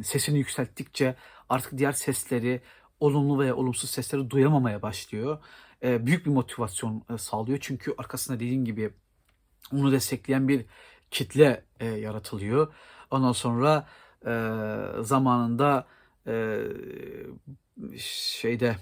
sesini 0.03 0.37
yükselttikçe 0.37 1.15
artık 1.49 1.77
diğer 1.77 1.91
sesleri 1.91 2.61
olumlu 2.99 3.39
veya 3.39 3.55
olumsuz 3.55 3.89
sesleri 3.89 4.29
duyamamaya 4.29 4.81
başlıyor. 4.81 5.37
E, 5.83 6.05
büyük 6.05 6.25
bir 6.25 6.31
motivasyon 6.31 7.03
e, 7.13 7.17
sağlıyor. 7.17 7.57
Çünkü 7.61 7.93
arkasında 7.97 8.39
dediğim 8.39 8.65
gibi 8.65 8.93
onu 9.73 9.91
destekleyen 9.91 10.47
bir 10.47 10.65
kitle 11.11 11.63
e, 11.79 11.85
yaratılıyor. 11.85 12.73
Ondan 13.11 13.31
sonra 13.31 13.87
e, 14.25 14.31
zamanında 15.01 15.87
e, 16.27 16.59
şeyde 17.97 18.77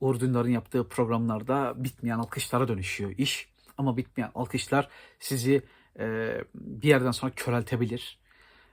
Uğur 0.00 0.20
Dündar'ın 0.20 0.48
yaptığı 0.48 0.88
programlarda 0.88 1.84
bitmeyen 1.84 2.18
alkışlara 2.18 2.68
dönüşüyor 2.68 3.10
iş. 3.18 3.48
Ama 3.78 3.96
bitmeyen 3.96 4.30
alkışlar 4.34 4.88
sizi 5.18 5.62
e, 5.98 6.36
bir 6.54 6.88
yerden 6.88 7.10
sonra 7.10 7.32
köreltebilir. 7.36 8.18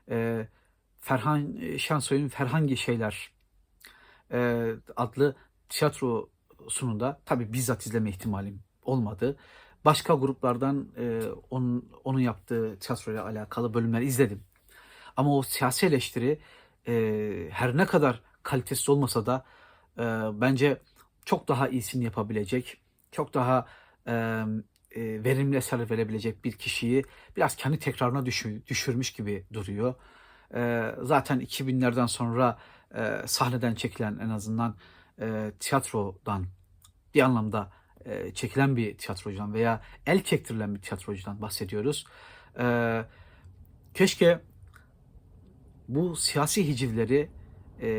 E, 0.10 0.48
Ferhan 1.04 1.58
Şensoy'un 1.78 2.28
Ferhangi 2.28 2.78
Şeyler 2.78 3.32
e, 4.32 4.72
adlı 4.96 5.36
tiyatro 5.70 6.30
sununda 6.68 7.22
tabi 7.26 7.54
bizzat 7.54 7.86
izleme 7.86 8.10
ihtimalim 8.10 8.64
olmadı. 8.82 9.38
Başka 9.86 10.14
gruplardan 10.14 10.88
e, 10.98 11.22
onun, 11.50 11.90
onun 12.04 12.20
yaptığı 12.20 12.80
tiyatroyla 12.80 13.26
alakalı 13.26 13.74
bölümler 13.74 14.02
izledim. 14.02 14.44
Ama 15.18 15.38
o 15.38 15.42
siyasi 15.42 15.86
eleştiri 15.86 16.40
e, 16.88 16.94
her 17.52 17.78
ne 17.78 17.86
kadar 17.86 18.22
kalitesiz 18.44 18.90
olmasa 18.90 19.26
da 19.26 19.46
e, 19.98 20.04
bence 20.42 20.82
çok 21.26 21.48
daha 21.48 21.68
iyisini 21.68 22.04
yapabilecek, 22.04 22.78
çok 23.12 23.34
daha 23.34 23.66
e, 24.08 24.14
e, 24.92 25.24
verimli 25.24 25.58
eser 25.58 25.90
verebilecek 25.90 26.46
bir 26.46 26.52
kişiyi 26.52 27.04
biraz 27.38 27.56
kendi 27.56 27.80
tekrarına 27.80 28.26
düşür, 28.26 28.66
düşürmüş 28.66 29.12
gibi 29.14 29.46
duruyor. 29.54 29.96
E, 30.54 30.92
zaten 31.02 31.42
2000'lerden 31.42 32.06
sonra 32.06 32.58
e, 32.96 33.22
sahneden 33.26 33.76
çekilen 33.76 34.18
en 34.20 34.30
azından 34.30 34.76
e, 35.22 35.52
tiyatrodan 35.60 36.46
bir 37.16 37.22
anlamda 37.22 37.72
e, 38.06 38.34
çekilen 38.34 38.76
bir 38.76 38.98
tiyatrocudan 38.98 39.54
veya 39.54 39.82
el 40.06 40.24
çektirilen 40.24 40.76
bir 40.76 40.82
tiyatrocudan 40.82 41.42
bahsediyoruz. 41.42 42.06
E, 42.60 43.06
keşke 43.94 44.42
bu 45.88 46.16
siyasi 46.16 46.68
hicivleri 46.68 47.30
e, 47.82 47.90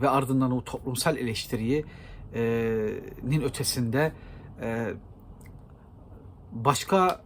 ve 0.00 0.08
ardından 0.08 0.52
o 0.52 0.64
toplumsal 0.64 1.16
eleştiriyi 1.16 1.84
nin 3.22 3.42
ötesinde 3.42 4.12
e, 4.60 4.94
başka 6.52 7.24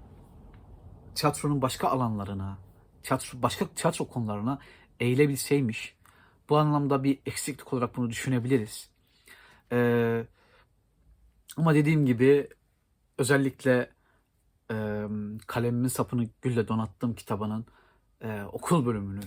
tiyatronun 1.14 1.62
başka 1.62 1.88
alanlarına, 1.88 2.58
tiyatro, 3.04 3.42
başka 3.42 3.68
tiyatro 3.68 4.08
konularına 4.08 4.58
eğilebilseymiş. 5.00 5.96
Bu 6.48 6.58
anlamda 6.58 7.04
bir 7.04 7.18
eksiklik 7.26 7.72
olarak 7.72 7.96
bunu 7.96 8.10
düşünebiliriz. 8.10 8.90
Ee, 9.72 10.26
ama 11.56 11.74
dediğim 11.74 12.06
gibi 12.06 12.48
özellikle 13.18 13.90
e, 14.70 15.04
kalemimin 15.46 15.88
sapını 15.88 16.28
gülle 16.42 16.68
donattığım 16.68 17.14
kitabının 17.14 17.66
e, 18.20 18.42
okul 18.52 18.86
bölümünü 18.86 19.20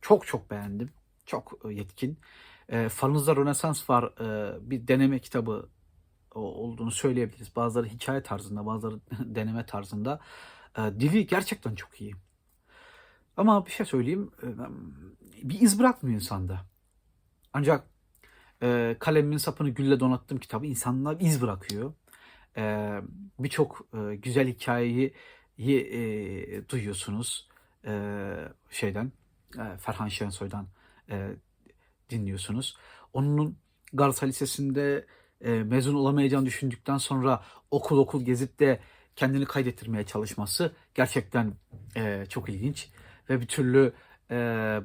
çok 0.00 0.26
çok 0.26 0.50
beğendim. 0.50 0.90
Çok 1.26 1.52
e, 1.64 1.72
yetkin. 1.72 2.18
E, 2.68 2.88
Falınızda 2.88 3.36
Rönesans 3.36 3.90
var 3.90 4.04
e, 4.04 4.58
bir 4.70 4.88
deneme 4.88 5.18
kitabı 5.18 5.68
olduğunu 6.34 6.90
söyleyebiliriz. 6.90 7.56
Bazıları 7.56 7.86
hikaye 7.86 8.22
tarzında, 8.22 8.66
bazıları 8.66 9.00
deneme 9.34 9.66
tarzında. 9.66 10.20
E, 10.78 10.82
dili 11.00 11.26
gerçekten 11.26 11.74
çok 11.74 12.00
iyi. 12.00 12.14
Ama 13.40 13.66
bir 13.66 13.70
şey 13.70 13.86
söyleyeyim, 13.86 14.30
e, 14.42 14.48
bir 15.48 15.60
iz 15.60 15.78
bırakmıyor 15.78 16.14
insanda. 16.14 16.60
Ancak 17.52 17.86
e, 18.62 18.96
kalemimin 18.98 19.36
sapını 19.36 19.70
gülle 19.70 20.00
donattığım 20.00 20.38
kitabı 20.38 20.66
insanlar 20.66 21.16
iz 21.20 21.42
bırakıyor. 21.42 21.94
E, 22.56 22.94
Birçok 23.38 23.88
e, 23.94 24.16
güzel 24.16 24.48
hikayeyi 24.48 25.14
e, 25.58 26.68
duyuyorsunuz 26.68 27.48
e, 27.86 27.92
şeyden, 28.70 29.12
e, 29.58 29.76
Ferhan 29.78 30.08
Şensoy'dan 30.08 30.66
e, 31.10 31.30
dinliyorsunuz. 32.10 32.76
Onun 33.12 33.58
Galatasaray 33.92 34.28
Lisesi'nde 34.28 35.06
e, 35.40 35.50
mezun 35.50 35.94
olamayacağını 35.94 36.46
düşündükten 36.46 36.98
sonra 36.98 37.44
okul 37.70 37.98
okul 37.98 38.24
gezip 38.24 38.58
de 38.58 38.80
kendini 39.16 39.44
kaydettirmeye 39.44 40.06
çalışması 40.06 40.74
gerçekten 40.94 41.54
e, 41.96 42.26
çok 42.28 42.48
ilginç. 42.48 42.90
Ve 43.30 43.40
bir 43.40 43.46
türlü 43.46 43.92
e, 44.30 44.36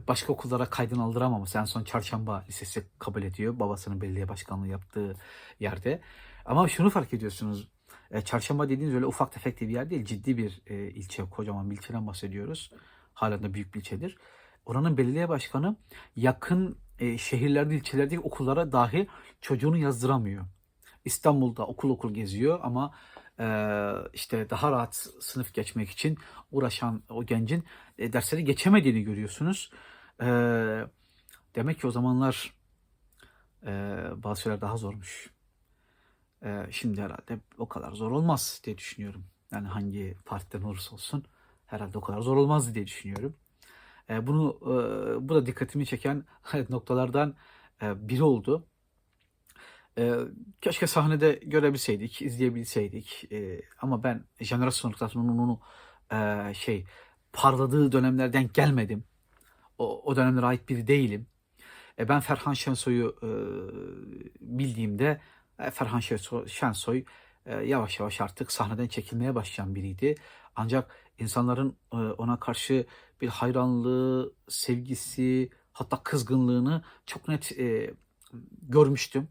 başka 0.08 0.34
okullara 0.34 0.66
kaydını 0.66 1.04
aldıramaması. 1.04 1.58
En 1.58 1.66
son 1.66 1.84
Çarşamba 1.84 2.44
Lisesi 2.48 2.84
kabul 3.00 3.24
ediyor. 3.24 3.60
Babasının 3.60 4.02
belediye 4.02 4.30
başkanlığı 4.30 4.68
yaptığı 4.68 5.16
yerde. 5.60 6.02
Ama 6.46 6.68
şunu 6.68 6.90
fark 6.90 7.14
ediyorsunuz. 7.14 7.68
E, 8.12 8.22
Çarşamba 8.22 8.70
dediğiniz 8.70 8.96
öyle 8.96 9.06
ufak 9.06 9.32
tefek 9.32 9.62
bir 9.62 9.70
yer 9.70 9.90
değil. 9.90 10.06
Ciddi 10.06 10.38
bir 10.38 10.62
e, 10.68 10.76
ilçe, 10.76 11.24
kocaman 11.30 11.72
bir 11.72 11.78
ilçeden 11.78 12.08
bahsediyoruz. 12.08 12.72
Halen 13.14 13.44
de 13.44 13.54
büyük 13.54 13.74
bir 13.76 13.80
ilçedir. 13.80 14.18
Oranın 14.66 14.98
belediye 14.98 15.30
başkanı 15.30 15.76
yakın 16.16 16.78
e, 17.00 17.18
şehirlerde, 17.18 17.76
ilçelerdeki 17.76 18.20
okullara 18.20 18.72
dahi 18.72 19.08
çocuğunu 19.42 19.78
yazdıramıyor. 19.78 20.46
İstanbul'da 21.06 21.68
okul 21.68 21.90
okul 21.90 22.14
geziyor 22.14 22.60
ama 22.64 22.94
işte 24.14 24.50
daha 24.50 24.72
rahat 24.72 24.96
sınıf 25.20 25.54
geçmek 25.54 25.90
için 25.90 26.18
uğraşan 26.52 27.04
o 27.10 27.26
gencin 27.26 27.64
e, 27.98 28.14
dersleri 28.14 28.44
geçemediğini 28.44 29.04
görüyorsunuz. 29.04 29.72
E, 30.22 30.26
demek 31.56 31.80
ki 31.82 31.88
o 31.88 31.92
zamanlar 31.92 32.54
e, 33.64 33.72
bazı 34.16 34.42
şeyler 34.42 34.62
daha 34.62 34.78
zormuş. 34.78 35.30
E, 36.44 36.68
şimdi 36.72 37.02
herhalde 37.02 37.40
o 37.58 37.68
kadar 37.68 37.92
zor 37.92 38.12
olmaz 38.12 38.62
diye 38.64 38.78
düşünüyorum. 38.78 39.26
Yani 39.52 39.68
hangi 39.68 40.18
partiden 40.26 40.64
olursa 40.64 40.94
olsun 40.96 41.26
herhalde 41.66 41.98
o 41.98 42.02
kadar 42.02 42.22
zor 42.22 42.38
olmaz 42.38 42.76
diye 42.76 42.88
düşünüyorum. 42.88 43.36
E, 44.10 44.28
bunu 44.28 44.58
e, 44.62 45.30
bu 45.30 45.36
da 45.36 45.46
dikkatimi 45.46 45.86
çeken 45.86 46.26
noktalardan 46.70 47.36
e, 47.82 48.10
biri 48.10 48.24
oldu. 48.24 48.68
E, 49.98 50.16
keşke 50.62 50.88
sahnede 50.88 51.40
görebilseydik, 51.44 52.22
izleyebilseydik. 52.22 53.32
E, 53.32 53.62
ama 53.82 54.04
ben 54.04 54.26
jenerasyon 54.40 54.92
noktasının 54.92 55.38
onu 55.38 55.60
e, 56.12 56.54
şey 56.54 56.86
parladığı 57.34 57.92
dönemlerden 57.92 58.50
gelmedim. 58.54 59.04
O, 59.78 60.02
o 60.04 60.16
dönemlere 60.16 60.46
ait 60.46 60.70
biri 60.70 60.88
değilim. 60.88 61.28
E, 62.00 62.10
ben 62.10 62.20
Ferhan 62.20 62.54
Şensoy'u 62.54 63.16
e, 63.24 63.30
bildiğimde 64.42 65.22
e, 65.60 65.72
Ferhan 65.72 66.00
Şensoy, 66.00 66.48
Şensoy 66.48 67.06
e, 67.46 67.56
yavaş 67.56 68.00
yavaş 68.00 68.22
artık 68.22 68.52
sahneden 68.52 68.88
çekilmeye 68.88 69.36
başlayan 69.36 69.76
biriydi. 69.76 70.16
Ancak 70.56 70.96
insanların 71.20 71.78
e, 71.94 71.96
ona 71.96 72.40
karşı 72.40 72.86
bir 73.22 73.28
hayranlığı, 73.28 74.34
sevgisi, 74.48 75.50
hatta 75.74 76.04
kızgınlığını 76.04 76.84
çok 77.06 77.28
net 77.28 77.60
e, 77.60 77.94
görmüştüm. 78.62 79.28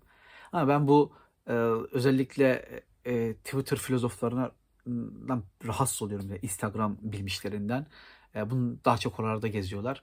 Ama 0.55 0.69
ben 0.69 0.89
bu 0.89 1.13
e, 1.47 1.53
özellikle 1.93 2.81
e, 3.05 3.35
Twitter 3.35 3.79
filozoflarından 3.79 5.45
rahatsız 5.67 6.03
oluyorum 6.03 6.31
ve 6.31 6.39
Instagram 6.43 6.99
bilmişlerinden. 7.03 7.87
E, 8.35 8.51
bunu 8.51 8.77
daha 8.85 8.99
çok 8.99 9.21
oralarda 9.21 9.49
geziyorlar. 9.49 10.03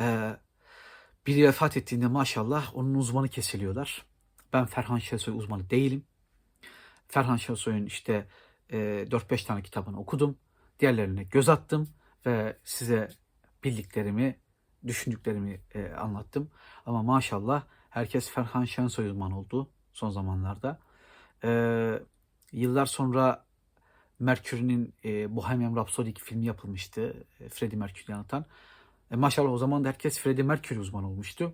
E, 0.00 0.36
biri 1.26 1.44
vefat 1.44 1.76
ettiğinde 1.76 2.06
maşallah 2.06 2.76
onun 2.76 2.94
uzmanı 2.94 3.28
kesiliyorlar. 3.28 4.06
Ben 4.52 4.66
Ferhan 4.66 4.98
Şensoy 4.98 5.36
uzmanı 5.36 5.70
değilim. 5.70 6.04
Ferhan 7.08 7.36
Şensoy'un 7.36 7.86
işte 7.86 8.26
e, 8.70 8.76
4-5 9.10 9.46
tane 9.46 9.62
kitabını 9.62 10.00
okudum. 10.00 10.38
Diğerlerine 10.80 11.24
göz 11.24 11.48
attım 11.48 11.88
ve 12.26 12.58
size 12.64 13.08
bildiklerimi, 13.64 14.38
düşündüklerimi 14.86 15.60
e, 15.74 15.90
anlattım. 15.90 16.50
Ama 16.86 17.02
maşallah 17.02 17.64
herkes 17.90 18.30
Ferhan 18.30 18.64
Şensoy 18.64 19.08
uzman 19.08 19.32
oldu 19.32 19.70
son 19.96 20.10
zamanlarda. 20.10 20.78
E, 21.44 21.50
yıllar 22.52 22.86
sonra 22.86 23.44
Mercury'nin 24.18 24.94
e, 25.04 25.36
Bohemian 25.36 25.76
Rhapsody 25.76 26.14
filmi 26.14 26.46
yapılmıştı. 26.46 27.24
E, 27.40 27.48
Freddie 27.48 27.78
Mercury'yi 27.78 28.14
anlatan. 28.14 28.44
E, 29.10 29.16
maşallah 29.16 29.52
o 29.52 29.58
zaman 29.58 29.84
da 29.84 29.88
herkes 29.88 30.18
Freddie 30.18 30.42
Mercury 30.42 30.78
uzman 30.78 31.04
olmuştu. 31.04 31.52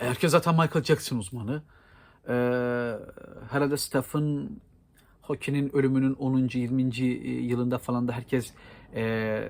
E, 0.00 0.08
herkes 0.08 0.30
zaten 0.30 0.54
Michael 0.54 0.84
Jackson 0.84 1.18
uzmanı. 1.18 1.62
E, 2.28 2.34
herhalde 3.50 3.76
Stephen 3.76 4.50
Hawking'in 5.22 5.76
ölümünün 5.76 6.14
10. 6.14 6.48
20. 6.52 6.96
yılında 7.44 7.78
falan 7.78 8.08
da 8.08 8.12
herkes 8.12 8.52
e, 8.94 9.48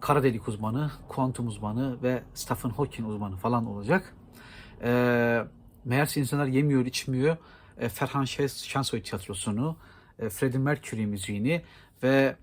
kara 0.00 0.22
delik 0.22 0.48
uzmanı, 0.48 0.90
kuantum 1.08 1.46
uzmanı 1.46 2.02
ve 2.02 2.22
Stephen 2.34 2.70
Hawking 2.70 3.08
uzmanı 3.08 3.36
falan 3.36 3.66
olacak. 3.66 4.14
E, 4.82 5.44
meğerse 5.84 6.20
insanlar 6.20 6.46
yemiyor, 6.46 6.86
içmiyor. 6.86 7.36
E, 7.78 7.88
Ferhan 7.88 8.24
Şensoy 8.24 9.02
tiyatrosunu, 9.02 9.76
e, 10.18 10.28
Freddie 10.28 10.58
Mercury 10.58 11.06
müziğini 11.06 11.62
ve 12.02 12.36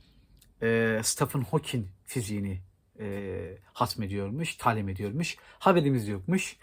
e, 0.62 1.00
Stephen 1.04 1.42
Hawking 1.42 1.86
fiziğini 2.06 2.62
e, 3.00 3.58
hatmediyormuş, 3.74 4.56
talim 4.56 4.90
ediyormuş. 4.90 5.38
Haberimiz 5.60 6.08
yokmuş. 6.08 6.58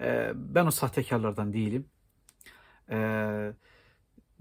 E, 0.00 0.32
ben 0.34 0.66
o 0.66 0.70
sahtekarlardan 0.70 1.52
değilim. 1.52 1.88
E, 2.90 2.98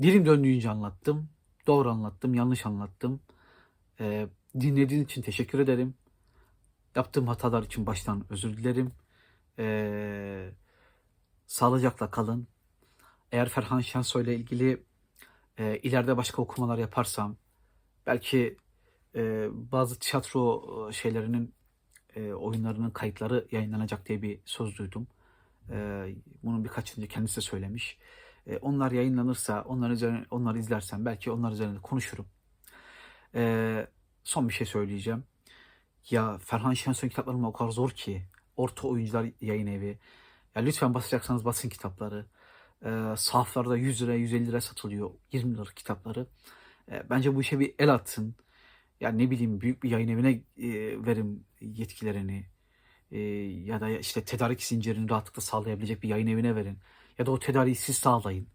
dilim 0.02 0.26
döndüğünce 0.26 0.70
anlattım. 0.70 1.30
Doğru 1.68 1.90
anlattım, 1.90 2.34
yanlış 2.34 2.66
anlattım. 2.66 3.20
E, 4.00 4.28
dinlediğin 4.60 5.04
için 5.04 5.22
teşekkür 5.22 5.60
ederim. 5.60 5.94
Yaptığım 6.96 7.28
hatalar 7.28 7.64
için 7.64 7.86
baştan 7.86 8.26
özür 8.30 8.58
dilerim. 8.58 8.92
E, 9.60 10.50
sağlıcakla 11.48 12.12
kalın. 12.12 12.48
Eğer 13.32 13.50
Ferhan 13.50 13.80
Şensoy 13.80 14.24
ile 14.24 14.36
ilgili 14.36 14.84
e, 15.58 15.78
ileride 15.78 16.18
başka 16.18 16.42
okumalar 16.42 16.78
yaparsam, 16.78 17.36
belki 18.08 18.58
e, 19.16 19.48
bazı 19.52 20.00
tiyatro 20.00 20.64
e, 20.90 20.94
şeylerinin, 20.94 21.54
e, 22.16 22.34
oyunlarının 22.34 22.90
kayıtları 22.90 23.48
yayınlanacak 23.52 24.06
diye 24.06 24.22
bir 24.22 24.40
söz 24.46 24.78
duydum. 24.78 25.08
E, 25.70 26.08
bunun 26.44 26.64
birkaç 26.64 26.98
önce 26.98 27.08
kendisi 27.08 27.36
de 27.36 27.42
söylemiş. 27.42 27.98
E, 28.48 28.58
onlar 28.58 28.92
yayınlanırsa, 28.92 29.62
onlar 29.62 29.90
üzerine, 29.90 30.26
onları 30.32 30.60
izlersem 30.60 31.06
belki 31.06 31.32
onlar 31.32 31.52
üzerinde 31.52 31.80
konuşurum. 31.80 32.26
E, 33.36 33.88
son 34.24 34.50
bir 34.50 34.54
şey 34.54 34.68
söyleyeceğim. 34.68 35.24
Ya 36.10 36.38
Ferhan 36.38 36.74
Şensoy 36.74 37.10
kitapları 37.10 37.38
o 37.38 37.54
kadar 37.54 37.72
zor 37.72 37.90
ki. 37.92 38.26
Orta 38.58 38.88
Oyuncular 38.88 39.32
Yayın 39.42 39.68
Evi. 39.68 40.00
Ya 40.58 40.64
lütfen 40.64 40.94
basacaksanız 40.94 41.46
basın 41.46 41.70
kitapları. 41.70 42.26
E, 42.86 42.90
sahaflarda 43.18 43.78
100 43.78 44.02
lira 44.02 44.14
150 44.16 44.48
lira 44.48 44.62
satılıyor. 44.62 45.12
20 45.32 45.58
lira 45.58 45.64
kitapları. 45.76 46.28
E, 46.92 47.10
bence 47.10 47.36
bu 47.36 47.42
işe 47.42 47.60
bir 47.60 47.76
el 47.80 47.94
atsın. 47.94 48.36
Ya 49.02 49.10
ne 49.10 49.32
bileyim 49.32 49.62
büyük 49.62 49.84
bir 49.84 49.90
yayın 49.90 50.08
evine 50.08 50.32
e, 50.58 51.06
verin 51.06 51.46
yetkilerini. 51.62 52.46
E, 53.12 53.20
ya 53.20 53.82
da 53.82 53.90
işte 53.90 54.26
tedarik 54.26 54.64
zincirini 54.64 55.10
rahatlıkla 55.10 55.42
sağlayabilecek 55.42 56.04
bir 56.04 56.10
yayın 56.10 56.28
evine 56.28 56.56
verin. 56.56 56.80
Ya 57.18 57.26
da 57.26 57.32
o 57.32 57.40
tedariği 57.40 57.76
siz 57.76 57.98
sağlayın. 57.98 58.48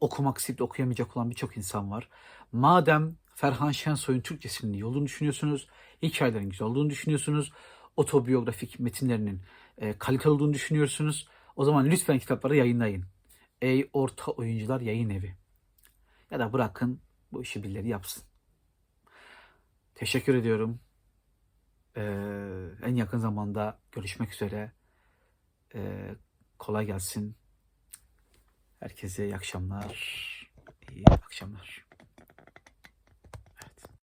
Okumak 0.00 0.38
isteyip 0.38 0.58
de 0.58 0.64
okuyamayacak 0.64 1.16
olan 1.16 1.30
birçok 1.30 1.56
insan 1.56 1.90
var. 1.90 2.08
Madem 2.52 3.16
Ferhan 3.34 3.72
Şensoy'un 3.72 4.20
Türkçesinin 4.20 4.72
iyi 4.72 4.84
olduğunu 4.84 5.06
düşünüyorsunuz, 5.06 5.68
hikayelerin 6.02 6.50
güzel 6.50 6.68
olduğunu 6.68 6.90
düşünüyorsunuz, 6.90 7.52
otobiyografik 7.96 8.80
metinlerinin 8.80 9.42
e, 9.78 9.98
kaliteli 9.98 10.30
olduğunu 10.30 10.52
düşünüyorsunuz, 10.52 11.28
o 11.56 11.64
zaman 11.64 11.90
lütfen 11.90 12.18
kitapları 12.18 12.56
yayınlayın. 12.56 13.04
Ey 13.62 13.90
Orta 13.92 14.32
Oyuncular 14.32 14.80
Yayın 14.80 15.10
Evi. 15.10 15.36
Ya 16.30 16.38
da 16.38 16.52
bırakın 16.52 17.00
bu 17.32 17.42
işi 17.42 17.62
birileri 17.62 17.88
yapsın. 17.88 18.24
Teşekkür 19.94 20.34
ediyorum. 20.34 20.80
Ee, 21.96 22.02
en 22.82 22.94
yakın 22.94 23.18
zamanda 23.18 23.80
görüşmek 23.92 24.32
üzere. 24.32 24.72
Ee, 25.74 26.14
kolay 26.58 26.86
gelsin. 26.86 27.36
Herkese 28.80 29.24
iyi 29.24 29.36
akşamlar. 29.36 29.92
İyi 30.90 31.04
akşamlar. 31.06 31.87